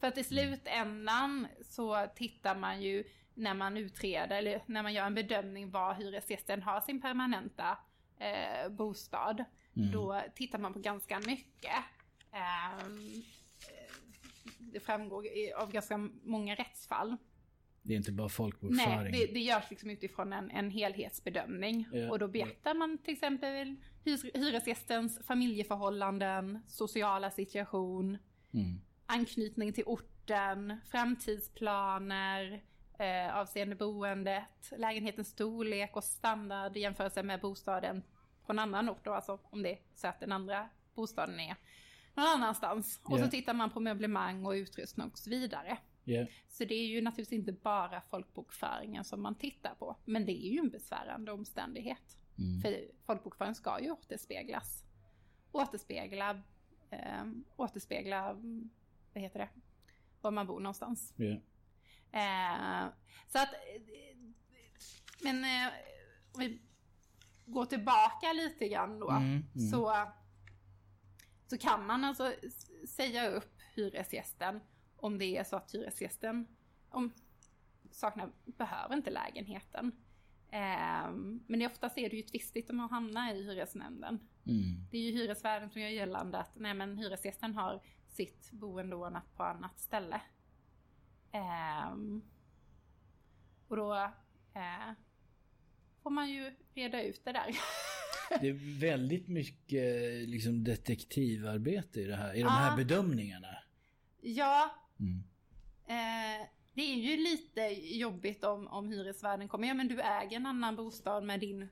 För 0.00 0.06
att 0.06 0.18
i 0.18 0.24
slutändan 0.24 1.46
så 1.62 2.06
tittar 2.16 2.56
man 2.56 2.82
ju 2.82 3.04
när 3.34 3.54
man 3.54 3.76
utreder 3.76 4.36
eller 4.36 4.62
när 4.66 4.82
man 4.82 4.94
gör 4.94 5.06
en 5.06 5.14
bedömning 5.14 5.70
var 5.70 5.94
hyresgästen 5.94 6.62
har 6.62 6.80
sin 6.80 7.00
permanenta 7.00 7.78
eh, 8.18 8.68
bostad. 8.68 9.44
Mm. 9.76 9.90
Då 9.90 10.22
tittar 10.34 10.58
man 10.58 10.72
på 10.72 10.78
ganska 10.78 11.20
mycket. 11.20 11.76
Eh, 12.32 12.86
det 14.58 14.80
framgår 14.80 15.26
av 15.56 15.72
ganska 15.72 15.96
många 16.22 16.54
rättsfall. 16.54 17.16
Det 17.86 17.94
är 17.94 17.96
inte 17.96 18.12
bara 18.12 18.28
folkbokföring. 18.28 19.10
Nej, 19.10 19.12
det, 19.12 19.32
det 19.32 19.40
görs 19.40 19.70
liksom 19.70 19.90
utifrån 19.90 20.32
en, 20.32 20.50
en 20.50 20.70
helhetsbedömning. 20.70 21.88
Ja, 21.92 22.10
och 22.10 22.18
då 22.18 22.28
beaktar 22.28 22.74
man 22.74 22.98
till 22.98 23.12
exempel 23.12 23.76
hyresgästens 24.34 25.20
familjeförhållanden, 25.26 26.58
sociala 26.66 27.30
situation, 27.30 28.18
mm. 28.54 28.80
anknytning 29.06 29.72
till 29.72 29.84
orten, 29.86 30.80
framtidsplaner, 30.90 32.62
eh, 32.98 33.36
avseende 33.36 33.76
boendet, 33.76 34.72
lägenhetens 34.76 35.28
storlek 35.28 35.96
och 35.96 36.04
standard 36.04 36.76
i 36.76 36.80
jämförelse 36.80 37.22
med 37.22 37.40
bostaden 37.40 38.02
på 38.46 38.52
en 38.52 38.58
annan 38.58 38.88
ort 38.88 39.04
då, 39.04 39.12
alltså 39.12 39.38
om 39.42 39.62
det 39.62 39.72
är 39.72 39.78
så 39.94 40.06
att 40.06 40.20
den 40.20 40.32
andra 40.32 40.68
bostaden 40.94 41.40
är 41.40 41.56
någon 42.14 42.26
annanstans. 42.26 43.00
Och 43.04 43.18
yeah. 43.18 43.24
så 43.24 43.30
tittar 43.30 43.54
man 43.54 43.70
på 43.70 43.80
möblemang 43.80 44.46
och 44.46 44.52
utrustning 44.52 45.06
och 45.06 45.18
så 45.18 45.30
vidare. 45.30 45.78
Yeah. 46.06 46.28
Så 46.48 46.64
det 46.64 46.74
är 46.74 46.86
ju 46.86 47.02
naturligtvis 47.02 47.38
inte 47.38 47.52
bara 47.52 48.00
folkbokföringen 48.00 49.04
som 49.04 49.22
man 49.22 49.34
tittar 49.34 49.74
på. 49.74 49.96
Men 50.04 50.26
det 50.26 50.46
är 50.46 50.50
ju 50.52 50.58
en 50.58 50.70
besvärande 50.70 51.32
omständighet. 51.32 52.16
Mm. 52.38 52.60
För 52.60 52.90
folkbokföringen 53.06 53.54
ska 53.54 53.80
ju 53.80 53.90
återspeglas. 53.90 54.84
Återspegla, 55.52 56.42
eh, 56.90 57.24
återspegla, 57.56 58.32
vad 59.12 59.22
heter 59.22 59.38
det, 59.38 59.48
var 60.20 60.30
man 60.30 60.46
bor 60.46 60.60
någonstans. 60.60 61.14
Yeah. 61.18 61.38
Eh, 62.12 62.92
så 63.28 63.38
att, 63.38 63.54
men 65.22 65.44
eh, 65.44 65.72
om 66.32 66.40
vi 66.40 66.60
går 67.46 67.64
tillbaka 67.64 68.32
lite 68.32 68.68
grann 68.68 68.98
då. 68.98 69.10
Mm, 69.10 69.44
mm. 69.54 69.68
Så, 69.70 70.06
så 71.46 71.58
kan 71.58 71.86
man 71.86 72.04
alltså 72.04 72.32
säga 72.88 73.30
upp 73.30 73.60
hyresgästen 73.74 74.60
om 75.06 75.18
det 75.18 75.36
är 75.36 75.44
så 75.44 75.56
att 75.56 75.74
hyresgästen 75.74 76.46
om, 76.88 77.12
saknar, 77.90 78.30
behöver 78.44 78.94
inte 78.94 79.10
lägenheten. 79.10 79.92
Eh, 80.50 81.10
men 81.46 81.58
det, 81.58 81.66
oftast 81.66 81.98
är 81.98 82.10
det 82.10 82.16
ju 82.16 82.22
tvistigt 82.22 82.70
om 82.70 82.80
att 82.80 82.90
hamna 82.90 83.32
i 83.32 83.42
hyresnämnden. 83.42 84.20
Mm. 84.46 84.86
Det 84.90 84.98
är 84.98 85.02
ju 85.02 85.12
hyresvärden 85.12 85.70
som 85.70 85.80
gör 85.80 85.88
gällande 85.88 86.38
att 86.38 86.50
nej, 86.54 86.74
men 86.74 86.98
hyresgästen 86.98 87.54
har 87.54 87.82
sitt 88.08 88.50
boende 88.52 88.96
ordnat 88.96 89.36
på 89.36 89.42
annat 89.42 89.80
ställe. 89.80 90.20
Eh, 91.32 91.92
och 93.68 93.76
då 93.76 93.94
eh, 94.54 94.92
får 96.02 96.10
man 96.10 96.30
ju 96.30 96.54
reda 96.74 97.02
ut 97.02 97.24
det 97.24 97.32
där. 97.32 97.56
det 98.40 98.48
är 98.48 98.80
väldigt 98.80 99.28
mycket 99.28 100.12
liksom, 100.28 100.64
detektivarbete 100.64 102.00
i 102.00 102.04
det 102.04 102.16
här, 102.16 102.34
i 102.34 102.42
de 102.42 102.48
här 102.48 102.76
bedömningarna. 102.76 103.58
Ja, 104.20 104.85
Mm. 105.00 105.24
Eh, 105.86 106.46
det 106.74 106.82
är 106.82 106.96
ju 106.96 107.16
lite 107.16 107.60
jobbigt 107.96 108.44
om, 108.44 108.66
om 108.66 108.88
hyresvärden 108.88 109.48
kommer, 109.48 109.68
ja 109.68 109.74
men 109.74 109.88
du 109.88 110.00
äger 110.00 110.36
en 110.36 110.46
annan 110.46 110.76
bostad 110.76 111.24
med 111.24 111.40
din, 111.40 111.68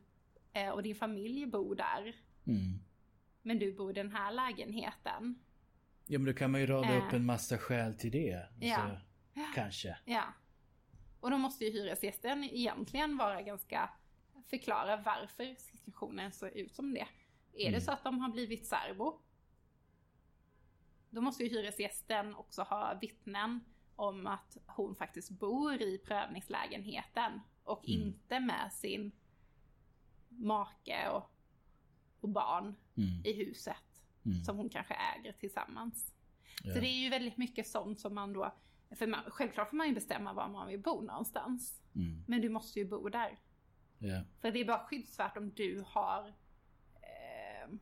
eh, 0.53 0.69
och 0.69 0.83
din 0.83 0.95
familj 0.95 1.47
bor 1.47 1.75
där. 1.75 2.15
Mm. 2.47 2.79
Men 3.43 3.59
du 3.59 3.73
bor 3.73 3.91
i 3.91 3.95
den 3.95 4.13
här 4.13 4.33
lägenheten. 4.33 5.39
Ja 6.07 6.19
men 6.19 6.27
då 6.27 6.33
kan 6.33 6.51
man 6.51 6.61
ju 6.61 6.67
rada 6.67 6.95
eh. 6.95 7.07
upp 7.07 7.13
en 7.13 7.25
massa 7.25 7.59
skäl 7.59 7.95
till 7.95 8.11
det. 8.11 8.35
Alltså, 8.35 9.01
ja. 9.35 9.47
Kanske. 9.55 9.97
Ja. 10.05 10.25
Och 11.21 11.31
då 11.31 11.39
måste 11.39 11.65
ju 11.65 11.71
hyresgästen 11.71 12.45
egentligen 12.45 13.17
vara 13.17 13.43
ganska, 13.43 13.91
förklara 14.47 14.97
varför 14.97 15.55
situationen 15.59 16.33
ser 16.33 16.59
ut 16.59 16.75
som 16.75 16.95
det. 16.95 17.07
Är 17.55 17.69
mm. 17.69 17.73
det 17.73 17.81
så 17.81 17.93
att 17.93 18.05
de 18.05 18.19
har 18.19 18.29
blivit 18.29 18.67
särbo 18.67 19.21
då 21.15 21.21
måste 21.21 21.43
ju 21.45 21.49
hyresgästen 21.49 22.35
också 22.35 22.63
ha 22.63 22.99
vittnen 23.01 23.61
om 23.97 24.27
att 24.27 24.57
hon 24.67 24.95
faktiskt 24.97 25.31
bor 25.31 25.83
i 25.83 25.99
prövningslägenheten 25.99 27.41
och 27.65 27.89
mm. 27.89 28.03
inte 28.03 28.41
med 28.41 28.73
sin 28.73 29.13
make 30.29 31.09
och, 31.09 31.31
och 32.21 32.29
barn 32.29 32.77
mm. 32.97 33.25
i 33.25 33.33
huset 33.33 34.03
mm. 34.25 34.45
som 34.45 34.57
hon 34.57 34.69
kanske 34.69 34.95
äger 34.95 35.33
tillsammans. 35.33 36.15
Ja. 36.63 36.75
Så 36.75 36.81
det 36.81 36.87
är 36.87 37.03
ju 37.03 37.11
väldigt 37.11 37.37
mycket 37.37 37.67
sånt 37.67 38.01
som 38.01 38.15
man 38.15 38.33
då, 38.33 38.55
för 38.91 39.07
man, 39.07 39.21
självklart 39.27 39.71
får 39.71 39.77
man 39.77 39.89
ju 39.89 39.95
bestämma 39.95 40.33
var 40.33 40.49
man 40.49 40.69
vill 40.69 40.81
bo 40.81 41.01
någonstans. 41.01 41.83
Mm. 41.95 42.25
Men 42.27 42.41
du 42.41 42.49
måste 42.49 42.79
ju 42.79 42.85
bo 42.85 43.09
där. 43.09 43.39
Ja. 43.99 44.23
För 44.41 44.51
det 44.51 44.61
är 44.61 44.65
bara 44.65 44.87
skyddsvärt 44.87 45.37
om 45.37 45.51
du 45.51 45.85
har 45.87 46.29
eh, 46.95 47.75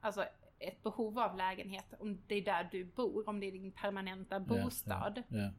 alltså 0.00 0.24
ett 0.60 0.82
behov 0.82 1.18
av 1.18 1.36
lägenhet, 1.36 1.94
om 1.98 2.18
det 2.26 2.34
är 2.34 2.44
där 2.44 2.68
du 2.72 2.84
bor, 2.84 3.28
om 3.28 3.40
det 3.40 3.46
är 3.46 3.52
din 3.52 3.72
permanenta 3.72 4.40
bostad. 4.40 5.22
Ja, 5.28 5.38
ja, 5.38 5.52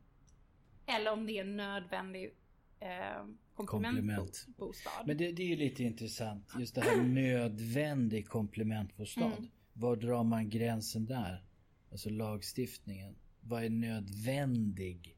ja. 0.85 0.95
Eller 0.95 1.11
om 1.11 1.25
det 1.25 1.37
är 1.37 1.41
en 1.41 1.57
nödvändig 1.57 2.35
eh, 2.79 3.25
komplementbostad. 3.55 5.05
Men 5.05 5.17
det, 5.17 5.31
det, 5.31 5.43
är 5.43 5.47
ju 5.47 5.55
lite 5.55 5.83
intressant, 5.83 6.53
just 6.59 6.75
det 6.75 6.81
här 6.81 7.01
nödvändig 7.01 8.29
komplementbostad. 8.29 9.25
Mm. 9.25 9.49
Var 9.73 9.95
drar 9.95 10.23
man 10.23 10.49
gränsen 10.49 11.05
där? 11.05 11.43
Alltså 11.91 12.09
lagstiftningen. 12.09 13.15
Vad 13.41 13.63
är 13.63 13.69
nödvändig 13.69 15.17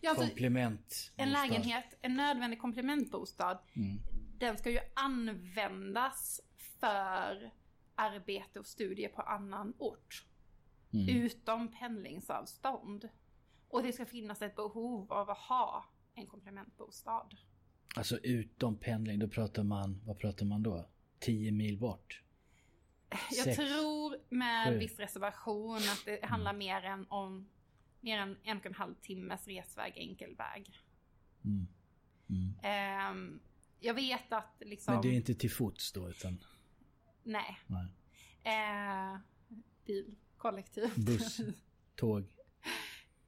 ja, 0.00 0.10
alltså, 0.10 0.26
komplementbostad? 0.26 1.22
En 1.22 1.30
lägenhet, 1.30 1.98
en 2.02 2.16
nödvändig 2.16 2.60
komplementbostad, 2.60 3.58
mm. 3.74 4.00
den 4.38 4.58
ska 4.58 4.70
ju 4.70 4.80
användas 4.94 6.40
för 6.80 7.50
arbete 8.00 8.58
och 8.60 8.66
studier 8.66 9.08
på 9.08 9.22
annan 9.22 9.74
ort. 9.78 10.24
Mm. 10.92 11.08
Utom 11.08 11.68
pendlingsavstånd. 11.68 13.08
Och 13.68 13.82
det 13.82 13.92
ska 13.92 14.06
finnas 14.06 14.42
ett 14.42 14.56
behov 14.56 15.12
av 15.12 15.30
att 15.30 15.38
ha 15.38 15.84
en 16.14 16.26
komplementbostad. 16.26 17.28
Alltså 17.96 18.18
utom 18.18 18.76
pendling, 18.76 19.18
då 19.18 19.28
pratar 19.28 19.62
man, 19.62 20.00
vad 20.04 20.18
pratar 20.18 20.46
man 20.46 20.62
då? 20.62 20.88
10 21.18 21.52
mil 21.52 21.78
bort? 21.78 22.22
Jag 23.10 23.44
Sex, 23.44 23.56
tror 23.56 24.16
med 24.28 24.68
sju. 24.68 24.78
viss 24.78 24.98
reservation 24.98 25.76
att 25.76 26.02
det 26.04 26.24
handlar 26.24 26.52
mer 26.52 26.82
än 26.82 27.06
om 27.08 27.48
mer 28.00 28.18
än 28.18 28.36
en 28.42 28.56
och 28.58 28.66
en 28.66 28.74
halv 28.74 28.94
timmes 28.94 29.46
resväg 29.46 29.92
enkel 29.96 30.34
väg. 30.34 30.80
Mm. 31.44 31.66
Mm. 32.28 32.54
Ehm, 32.62 33.40
jag 33.80 33.94
vet 33.94 34.32
att 34.32 34.54
liksom... 34.60 34.94
Men 34.94 35.02
det 35.02 35.08
är 35.08 35.12
inte 35.12 35.34
till 35.34 35.50
fots 35.50 35.92
då 35.92 36.08
utan 36.08 36.44
Nej. 37.22 37.58
nej. 37.66 37.86
Eh, 38.42 39.18
bil, 39.86 40.14
kollektiv. 40.36 40.90
buss, 41.06 41.40
tåg. 41.96 42.24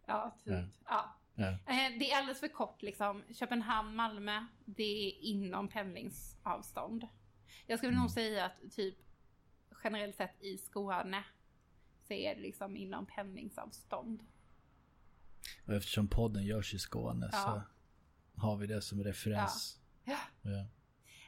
ja, 0.07 0.37
typ. 0.45 0.53
Ja. 0.53 0.65
Ja. 0.87 1.17
Ja. 1.35 1.49
Eh, 1.51 1.99
det 1.99 2.11
är 2.13 2.19
alldeles 2.19 2.41
för 2.41 2.49
kort 2.49 2.83
liksom. 2.83 3.23
Köpenhamn, 3.35 3.97
Malmö, 3.97 4.47
det 4.65 4.83
är 5.09 5.21
inom 5.23 5.69
pendlingsavstånd. 5.69 7.07
Jag 7.67 7.79
skulle 7.79 7.93
Mm. 7.93 8.01
nog 8.03 8.11
säga 8.11 8.45
att 8.47 8.73
typ 8.73 8.95
generellt 9.85 10.17
sett 10.17 10.43
i 10.43 10.59
Skåne 10.59 11.25
så 12.07 12.13
är 12.15 12.35
det 12.35 12.41
liksom 12.41 12.77
inom 12.77 13.07
pendlingsavstånd. 13.07 14.23
Och 15.67 15.75
eftersom 15.75 16.09
podden 16.09 16.45
görs 16.45 16.75
i 16.75 16.79
Skåne 16.79 17.29
Ja. 17.33 17.39
så 17.39 17.63
har 18.41 18.57
vi 18.57 18.67
det 18.67 18.83
som 18.83 19.05
referens. 19.05 19.79
Ja. 20.05 20.19
Ja. 20.43 20.67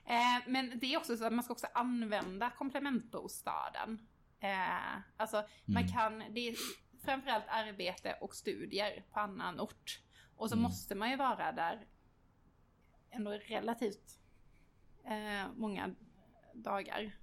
Eh, 0.06 0.42
men 0.48 0.78
det 0.78 0.94
är 0.94 0.98
också 0.98 1.16
så 1.16 1.24
att 1.26 1.32
man 1.32 1.44
ska 1.44 1.52
också 1.52 1.66
använda 1.74 2.50
komplementbostaden. 2.50 4.06
Eh, 4.40 4.96
alltså 5.16 5.44
man 5.64 5.82
Mm. 5.82 5.92
kan, 5.92 6.34
det 6.34 6.48
är 6.48 6.54
framförallt 7.04 7.44
arbete 7.48 8.16
och 8.20 8.34
studier 8.34 9.04
på 9.12 9.20
annan 9.20 9.60
ort. 9.60 10.00
Och 10.36 10.48
så 10.48 10.54
Mm. 10.54 10.62
måste 10.62 10.94
man 10.94 11.10
ju 11.10 11.16
vara 11.16 11.52
där 11.52 11.86
ändå 13.10 13.30
relativt 13.30 14.18
eh, 15.04 15.52
många 15.56 15.94
dagar. 16.54 17.16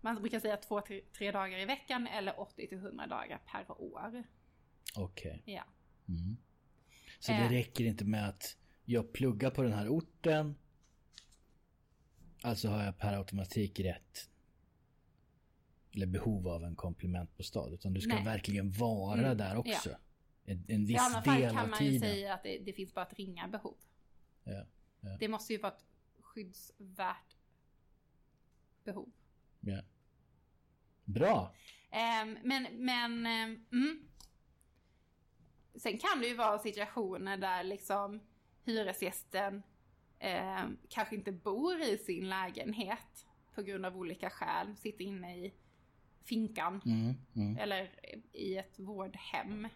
Man 0.00 0.14
brukar 0.14 0.40
säga 0.40 0.56
två, 0.56 0.80
tre, 0.80 1.00
tre 1.18 1.32
dagar 1.32 1.58
i 1.58 1.64
veckan 1.64 2.06
eller 2.06 2.40
80 2.40 2.68
till 2.68 2.78
100 2.78 3.06
dagar 3.06 3.38
per 3.52 3.80
år. 3.82 4.24
Okej. 4.96 5.42
Ja. 5.44 5.64
Mm. 6.08 6.36
Så 7.18 7.32
det 7.32 7.38
Eh. 7.38 7.50
räcker 7.50 7.84
inte 7.84 8.04
med 8.04 8.28
att 8.28 8.56
jag 8.84 9.12
pluggar 9.12 9.50
på 9.50 9.62
den 9.62 9.72
här 9.72 9.88
orten. 9.88 10.54
Alltså 12.42 12.68
har 12.68 12.84
jag 12.84 12.98
per 12.98 13.12
automatik 13.12 13.80
rätt. 13.80 14.30
Eller 15.94 16.06
behov 16.06 16.48
av 16.48 16.64
en 16.64 16.76
komplementbostad. 16.76 17.70
Utan 17.74 17.92
du 17.94 18.00
ska 18.00 18.14
Nej. 18.14 18.24
verkligen 18.24 18.70
vara 18.72 19.18
Mm, 19.20 19.36
där 19.36 19.56
också. 19.56 19.90
ja. 19.90 19.96
En, 20.44 20.64
en 20.68 20.82
I 20.82 20.86
viss 20.86 21.00
alla 21.00 21.22
fall 21.22 21.40
del 21.40 21.50
kan 21.50 21.64
av 21.64 21.68
man 21.70 21.84
ju 21.84 21.90
tiden. 21.90 22.00
säga 22.10 22.34
att 22.34 22.42
det, 22.42 22.58
det 22.58 22.72
finns 22.72 22.94
bara 22.94 23.06
ett 23.06 23.14
ringa 23.14 23.48
behov. 23.48 23.76
Ja, 24.44 24.64
ja. 25.00 25.16
Det 25.20 25.28
måste 25.28 25.52
ju 25.52 25.58
vara 25.58 25.72
ett 25.72 25.84
skyddsvärt 26.20 27.36
behov. 28.84 29.08
Ja. 29.60 29.80
Bra! 31.04 31.54
Ehm, 31.90 32.38
men, 32.44 32.66
men, 32.72 33.26
ehm, 33.26 33.66
mm. 33.72 34.08
Sen 35.74 35.98
kan 35.98 36.20
det 36.20 36.26
ju 36.26 36.34
vara 36.36 36.58
situationer 36.58 37.36
där 37.36 37.64
liksom 37.64 38.20
hyresgästen 38.64 39.62
ehm, 40.18 40.76
kanske 40.88 41.14
inte 41.14 41.32
bor 41.32 41.80
i 41.80 41.98
sin 41.98 42.28
lägenhet 42.28 43.26
på 43.54 43.62
grund 43.62 43.86
av 43.86 43.96
olika 43.96 44.30
skäl, 44.30 44.76
sitter 44.76 45.04
inne 45.04 45.36
i 45.36 45.54
finkan 46.24 46.80
Mm, 46.84 47.14
mm. 47.36 47.56
eller 47.56 47.90
i 48.32 48.56
ett 48.56 48.78
vårdhem. 48.78 49.68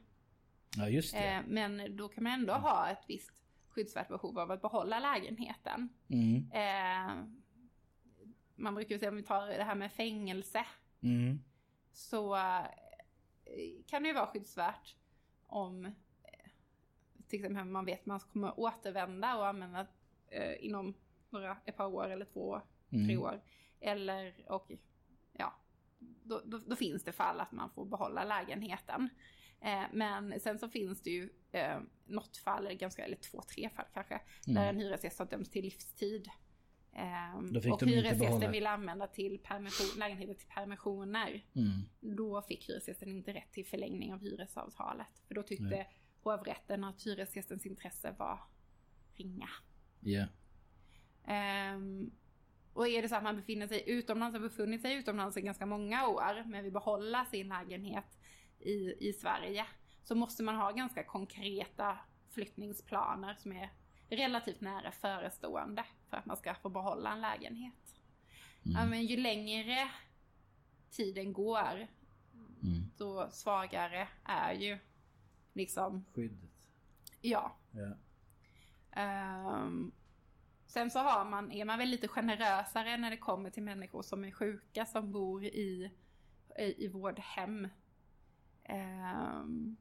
Ja 0.76 0.88
just 0.88 1.12
det. 1.12 1.18
Ehm, 1.18 1.44
men 1.44 1.96
då 1.96 2.08
kan 2.08 2.24
man 2.24 2.32
ändå 2.32 2.52
ha 2.52 2.88
ett 2.90 3.04
visst 3.08 3.30
skyddsvärt 3.68 4.08
behov 4.08 4.38
av 4.38 4.50
att 4.50 4.62
behålla 4.62 5.00
lägenheten. 5.00 5.88
Mm, 6.08 6.50
Ehm, 6.52 7.42
man 8.56 8.74
brukar 8.74 8.98
säga 8.98 9.10
om 9.10 9.16
vi 9.16 9.22
tar 9.22 9.46
det 9.46 9.64
här 9.64 9.74
med 9.74 9.92
fängelse 9.92 10.66
mm, 11.02 11.40
så 11.92 12.36
eh, 12.36 12.64
kan 13.86 14.02
det 14.02 14.08
ju 14.08 14.14
vara 14.14 14.26
skyddsvärt 14.26 14.96
om 15.46 15.84
eh, 15.84 15.92
till 17.28 17.38
exempel 17.38 17.64
man 17.64 17.84
vet 17.84 18.00
att 18.00 18.06
man 18.06 18.20
kommer 18.20 18.60
återvända 18.60 19.36
och 19.36 19.46
använda 19.46 19.86
eh, 20.30 20.64
inom 20.64 20.94
några, 21.30 21.56
ett 21.64 21.76
par 21.76 21.86
år 21.86 22.10
eller 22.10 22.24
två 22.24 22.48
år, 22.48 22.62
tre 22.90 22.98
mm. 22.98 23.22
år. 23.22 23.40
Eller, 23.80 24.44
och 24.48 24.72
ja, 25.32 25.54
då, 25.98 26.40
då, 26.44 26.58
då 26.58 26.76
finns 26.76 27.04
det 27.04 27.12
fall 27.12 27.40
att 27.40 27.52
man 27.52 27.70
får 27.70 27.84
behålla 27.84 28.24
lägenheten. 28.24 29.08
Eh, 29.60 29.82
men 29.92 30.40
sen 30.40 30.58
så 30.58 30.68
finns 30.68 31.02
det 31.02 31.10
ju 31.10 31.30
eh, 31.52 31.78
något 32.06 32.36
fall, 32.36 32.66
eller 32.66 32.76
ganska, 32.76 33.04
eller 33.04 33.16
två, 33.16 33.42
tre 33.42 33.70
fall 33.76 33.86
kanske, 33.94 34.20
där 34.46 34.52
Mm. 34.52 34.68
en 34.68 34.76
hyresgäst 34.76 35.18
har 35.18 35.26
dömts 35.26 35.50
till 35.50 35.64
livstid. 35.64 36.28
Fick 37.62 37.72
och 37.72 37.82
hyresgästen 37.82 38.52
vill 38.52 38.66
använda 38.66 39.06
till 39.06 39.38
permission, 39.38 39.98
lägenheter 39.98 40.34
till 40.34 40.48
permissioner. 40.48 41.44
Mm. 41.54 42.16
Då 42.16 42.42
fick 42.42 42.68
hyresgästen 42.68 43.08
inte 43.08 43.32
rätt 43.32 43.52
till 43.52 43.66
förlängning 43.66 44.14
av 44.14 44.20
hyresavtalet. 44.20 45.22
För 45.28 45.34
då 45.34 45.42
tyckte 45.42 45.64
Nej. 45.64 45.96
hovrätten 46.22 46.84
att 46.84 47.06
hyresgästens 47.06 47.66
intresse 47.66 48.14
var 48.18 48.40
ringa. 49.14 49.48
Ja. 50.00 50.26
Ehm, 51.26 52.10
och 52.72 52.88
är 52.88 53.02
det 53.02 53.08
så 53.08 53.16
att 53.16 53.22
man 53.22 53.36
befinner 53.36 53.66
sig 53.66 53.84
utomlands 53.90 54.34
och 54.36 54.42
befunnit 54.42 54.82
sig 54.82 54.94
utomlands 54.94 55.36
i 55.36 55.40
ganska 55.40 55.66
många 55.66 56.06
år 56.08 56.44
men 56.46 56.64
vill 56.64 56.72
behålla 56.72 57.24
sin 57.24 57.48
lägenhet 57.48 58.18
i, 58.58 59.08
i 59.08 59.12
Sverige 59.12 59.66
så 60.04 60.14
måste 60.14 60.42
man 60.42 60.56
ha 60.56 60.70
ganska 60.70 61.04
konkreta 61.04 61.98
flyttningsplaner 62.30 63.34
som 63.34 63.52
är 63.52 63.70
relativt 64.08 64.60
nära 64.60 64.92
förestående 64.92 65.84
för 66.08 66.16
att 66.16 66.26
man 66.26 66.36
ska 66.36 66.54
få 66.54 66.68
behålla 66.68 67.12
en 67.12 67.20
lägenhet. 67.20 67.74
Ja, 68.62 68.78
Mm. 68.78 68.90
men 68.90 69.06
ju 69.06 69.16
längre 69.16 69.90
tiden 70.90 71.32
går 71.32 71.86
Mm. 72.62 72.90
då 72.96 73.28
svagare 73.30 74.08
är 74.24 74.52
ju 74.52 74.78
liksom, 75.52 76.04
Skyddet. 76.14 76.68
ja. 77.20 77.56
Ja. 77.72 77.92
Ehm, 78.92 79.92
sen 80.66 80.90
så 80.90 80.98
har 80.98 81.24
man, 81.24 81.52
är 81.52 81.64
man 81.64 81.78
väl 81.78 81.88
lite 81.88 82.08
generösare 82.08 82.96
när 82.96 83.10
det 83.10 83.16
kommer 83.16 83.50
till 83.50 83.62
människor 83.62 84.02
som 84.02 84.24
är 84.24 84.30
sjuka 84.30 84.86
som 84.86 85.12
bor 85.12 85.44
i, 85.44 85.90
i, 86.58 86.84
i 86.84 86.88
vårdhem. 86.88 87.68
Ehm, 88.64 89.76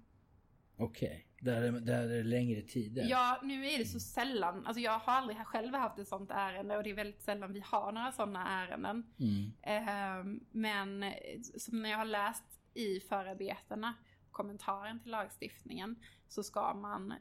Okej. 0.78 1.26
Där, 1.42 1.62
är- 1.62 1.72
där 1.72 2.04
är 2.04 2.08
det 2.18 2.24
längre 2.24 2.62
tider. 2.62 3.08
ja, 3.10 3.40
nu 3.44 3.66
är 3.68 3.78
det 3.78 3.86
så 3.86 4.00
sällan, 4.00 4.66
alltså 4.68 4.82
jag 4.82 5.00
har 5.00 5.14
aldrig 5.14 5.38
själv 5.48 5.74
haft 5.74 6.00
ett 6.00 6.08
sånt 6.08 6.32
ärende 6.32 6.78
och 6.78 6.84
det 6.84 6.90
är 6.90 6.94
väldigt 6.96 7.22
sällan 7.22 7.54
vi 7.54 7.60
har 7.66 7.92
några 7.92 8.12
sådana 8.12 8.48
ärenden. 8.50 9.14
Mm. 9.20 9.52
Ehm, 9.62 10.40
men 10.52 11.14
som 11.58 11.82
när 11.82 11.90
jag 11.90 11.98
har 11.98 12.06
läst 12.06 12.44
i 12.74 13.00
förarbetena, 13.00 13.94
kommentaren 14.32 15.00
till 15.00 15.12
lagstiftningen, 15.12 15.96
så 16.28 16.44
ska 16.44 16.74
man 16.74 17.14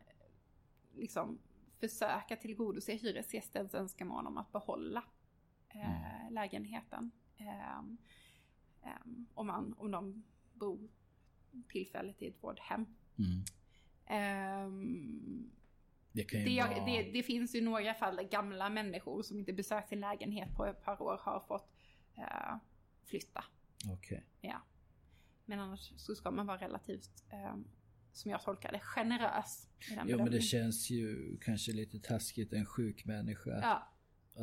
liksom 0.97 1.39
försöka 1.81 2.37
tillgodose 2.37 2.93
hyresgästens 2.93 3.75
önskemål 3.75 4.27
om 4.27 4.39
att 4.39 4.53
behålla 4.53 5.05
eh, 5.69 6.31
lägenheten. 6.31 7.11
Ehm, 7.37 7.99
ehm, 8.83 9.27
om, 9.35 9.47
man, 9.47 9.75
om 9.79 9.91
de 9.91 10.25
bor 10.55 10.89
tillfälligt 11.69 12.23
i 12.23 12.27
ett 12.27 12.43
vårdhem. 12.43 12.87
Mm. 13.19 13.45
Ehm, 14.07 15.51
Det 16.13 16.25
det, 16.25 16.63
vara... 16.63 16.85
det, 16.85 17.03
det 17.13 17.23
finns 17.23 17.55
ju 17.55 17.61
några 17.61 17.95
fall 17.95 18.17
där 18.17 18.23
gamla 18.23 18.71
människor 18.71 19.23
som 19.23 19.39
inte 19.39 19.53
besökt 19.53 19.89
sin 19.89 20.01
lägenhet 20.01 20.55
på 20.57 20.67
ett 20.67 20.85
par 20.85 21.03
år 21.03 21.21
har 21.23 21.41
fått 21.41 21.71
eh, 22.17 22.57
flytta. 23.05 23.45
Okej. 23.93 24.25
Ja. 24.41 24.63
Men 25.45 25.61
annars 25.61 25.93
så 25.97 26.15
ska 26.15 26.31
man 26.31 26.47
vara 26.47 26.59
relativt, 26.59 27.25
som 28.19 28.31
jag 28.31 28.43
tolkar 28.43 28.73
det, 28.73 28.81
generös. 28.81 29.69
I 29.91 29.95
den 29.95 30.09
Jo 30.09 30.17
men 30.19 30.31
det 30.31 30.41
känns 30.41 30.91
ju 30.91 31.37
kanske 31.41 31.73
lite 31.73 31.99
taskigt 32.01 32.53
en 32.53 32.67
sjuk 32.67 33.05
människa. 33.05 33.61
Ja. 33.63 33.93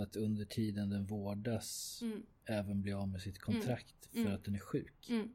Att 0.01 0.15
under 0.15 0.45
tiden 0.45 0.89
den 0.89 1.05
vårdas 1.05 1.99
Mm, 2.01 2.25
även 2.45 2.81
bli 2.81 2.93
av 2.93 3.07
med 3.07 3.21
sitt 3.21 3.39
kontrakt 3.39 4.05
för 4.11 4.19
Mm. 4.19 4.33
att 4.35 4.43
den 4.45 4.55
är 4.55 4.59
sjuk. 4.59 5.09
mm, 5.09 5.33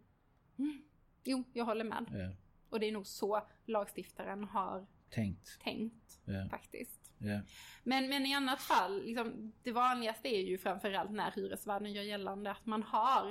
mm. 0.58 0.82
Jo, 1.24 1.44
jag 1.52 1.64
håller 1.64 1.84
med. 1.84 2.04
Ja. 2.12 2.36
Och 2.68 2.80
det 2.80 2.86
är 2.88 2.92
nog 2.92 3.06
så 3.06 3.42
lagstiftaren 3.64 4.44
har 4.44 4.86
Tänkt. 5.10 5.60
tänkt 5.60 6.20
Ja. 6.24 6.48
faktiskt. 6.50 7.12
Ja. 7.18 7.40
Men, 7.84 8.08
men 8.08 8.26
i 8.26 8.34
annat 8.34 8.60
fall, 8.60 9.02
liksom, 9.04 9.52
det 9.62 9.72
vanligaste 9.72 10.28
är 10.28 10.40
ju 10.42 10.58
framförallt 10.58 11.10
när 11.10 11.30
hyresvärden 11.30 11.92
gör 11.92 12.02
gällande 12.02 12.50
att 12.50 12.66
man 12.66 12.82
har 12.82 13.30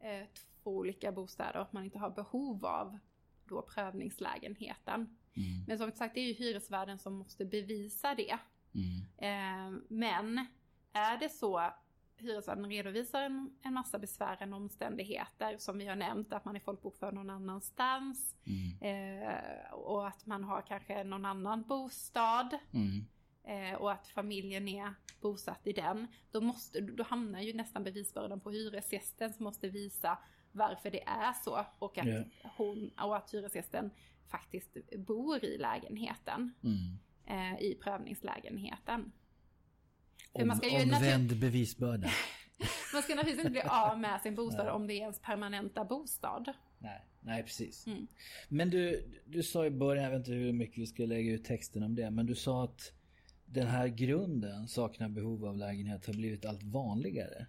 eh, 0.00 0.26
två 0.62 0.70
olika 0.76 1.12
bostäder 1.12 1.56
och 1.56 1.62
att 1.62 1.72
man 1.72 1.84
inte 1.84 1.98
har 1.98 2.10
behov 2.10 2.66
av 2.66 2.98
då 3.50 3.62
prövningslägenheten. 3.62 5.16
Mm. 5.36 5.64
Men 5.66 5.78
som 5.78 5.92
sagt, 5.92 6.14
det 6.14 6.20
är 6.20 6.26
ju 6.26 6.32
hyresvärden 6.32 6.98
som 6.98 7.14
måste 7.14 7.44
bevisa 7.44 8.14
det. 8.14 8.38
Mm. 8.74 9.00
Eh, 9.18 9.80
men 9.88 10.46
är 10.92 11.18
det 11.18 11.28
så 11.28 11.70
hyresvärden 12.16 12.70
redovisar 12.70 13.22
en, 13.22 13.54
en 13.62 13.74
massa 13.74 13.98
besvärande 13.98 14.56
omständigheter 14.56 15.58
som 15.58 15.78
vi 15.78 15.86
har 15.86 15.96
nämnt, 15.96 16.32
att 16.32 16.44
man 16.44 16.56
är 16.56 16.60
folkbokförd 16.60 17.14
någon 17.14 17.30
annanstans 17.30 18.36
Mm. 18.46 19.22
eh, 19.22 19.72
och 19.72 20.08
att 20.08 20.26
man 20.26 20.44
har 20.44 20.62
kanske 20.62 21.04
någon 21.04 21.24
annan 21.24 21.62
bostad 21.62 22.58
Mm. 22.72 23.04
eh, 23.44 23.78
och 23.78 23.92
att 23.92 24.08
familjen 24.08 24.68
är 24.68 24.94
bosatt 25.20 25.66
i 25.66 25.72
den. 25.72 26.06
Då, 26.30 26.40
måste, 26.40 26.80
då 26.80 27.04
hamnar 27.04 27.40
ju 27.40 27.52
nästan 27.54 27.84
bevisbördan 27.84 28.40
på 28.40 28.50
hyresgästen 28.50 29.32
som 29.32 29.44
måste 29.44 29.68
visa 29.68 30.18
varför 30.52 30.90
det 30.90 31.02
är 31.02 31.32
så 31.44 31.64
och 31.78 31.98
att, 31.98 32.06
Ja. 32.06 32.22
hon, 32.56 32.90
och 32.98 33.16
att 33.16 33.34
hyresgästen 33.34 33.90
faktiskt 34.28 34.76
bor 34.96 35.44
i 35.44 35.58
lägenheten, 35.58 36.52
Mm. 36.64 36.98
eh, 37.26 37.60
i 37.62 37.74
prövningslägenheten. 37.82 39.12
Om, 40.32 40.48
man 40.48 40.56
ska 40.56 40.68
ju 40.68 40.82
omvänd 40.94 41.40
bevisbörda. 41.40 42.10
Man 42.92 43.02
ska 43.02 43.14
naturligtvis 43.14 43.46
inte 43.46 43.50
bli 43.50 43.62
av 43.70 43.98
med 44.00 44.20
sin 44.20 44.34
bostad 44.34 44.68
om 44.68 44.86
det 44.86 44.94
är 44.94 45.00
ens 45.00 45.18
permanenta 45.20 45.84
bostad. 45.84 46.52
Nej, 46.78 47.04
nej 47.20 47.42
precis. 47.42 47.86
Mm. 47.86 48.06
Men 48.48 48.70
du, 48.70 49.10
du 49.26 49.42
sa 49.42 49.66
i 49.66 49.70
början, 49.70 50.04
jag 50.04 50.10
vet 50.10 50.18
inte 50.18 50.32
hur 50.32 50.52
mycket 50.52 50.78
vi 50.78 50.86
ska 50.86 51.02
lägga 51.06 51.32
ut 51.32 51.44
texten 51.44 51.82
om 51.82 51.94
det, 51.94 52.10
men 52.10 52.26
du 52.26 52.34
sa 52.34 52.64
att 52.64 52.92
den 53.46 53.66
här 53.66 53.88
grunden, 53.88 54.68
saknar 54.68 55.08
behov 55.08 55.44
av 55.44 55.56
lägenhet, 55.56 56.06
har 56.06 56.14
blivit 56.14 56.44
allt 56.44 56.62
vanligare. 56.62 57.46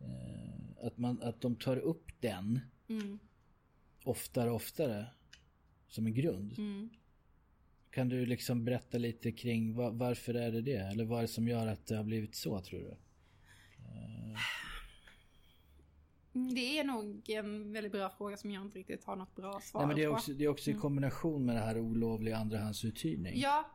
Eh, 0.00 0.57
att, 0.82 0.98
man, 0.98 1.22
att 1.22 1.40
de 1.40 1.56
tar 1.56 1.76
upp 1.76 2.10
den 2.20 2.60
Mm. 2.88 3.18
oftare 4.04 4.50
och 4.50 4.56
oftare 4.56 5.06
som 5.88 6.06
en 6.06 6.14
grund. 6.14 6.54
Mm. 6.58 6.90
Kan 7.90 8.08
du 8.08 8.26
liksom 8.26 8.64
berätta 8.64 8.98
lite 8.98 9.32
kring 9.32 9.74
va- 9.74 9.90
varför 9.90 10.34
är 10.34 10.52
det 10.52 10.60
det? 10.60 10.76
Eller 10.76 11.04
vad 11.04 11.18
är 11.18 11.22
det 11.22 11.28
som 11.28 11.48
gör 11.48 11.66
att 11.66 11.86
det 11.86 11.96
har 11.96 12.04
blivit 12.04 12.34
så 12.34 12.60
tror 12.60 12.80
du? 12.80 12.96
Mm, 16.34 16.54
Det 16.54 16.78
är 16.78 16.84
nog 16.84 17.30
en 17.30 17.72
väldigt 17.72 17.92
bra 17.92 18.10
fråga 18.10 18.36
som 18.36 18.50
jag 18.50 18.62
inte 18.64 18.78
riktigt 18.78 19.04
har 19.04 19.16
något 19.16 19.34
bra 19.36 19.60
svar 19.60 19.80
Nej, 19.80 19.86
men 19.86 19.96
det 19.96 20.02
är 20.04 20.08
på. 20.08 20.14
också, 20.14 20.32
det 20.32 20.44
är 20.44 20.48
också 20.48 20.70
i 20.70 20.74
kombination 20.74 21.44
med 21.46 21.54
det 21.56 21.60
här 21.60 21.78
olovliga 21.78 22.36
andrahandsuthyrning. 22.36 23.32
Ja, 23.40 23.70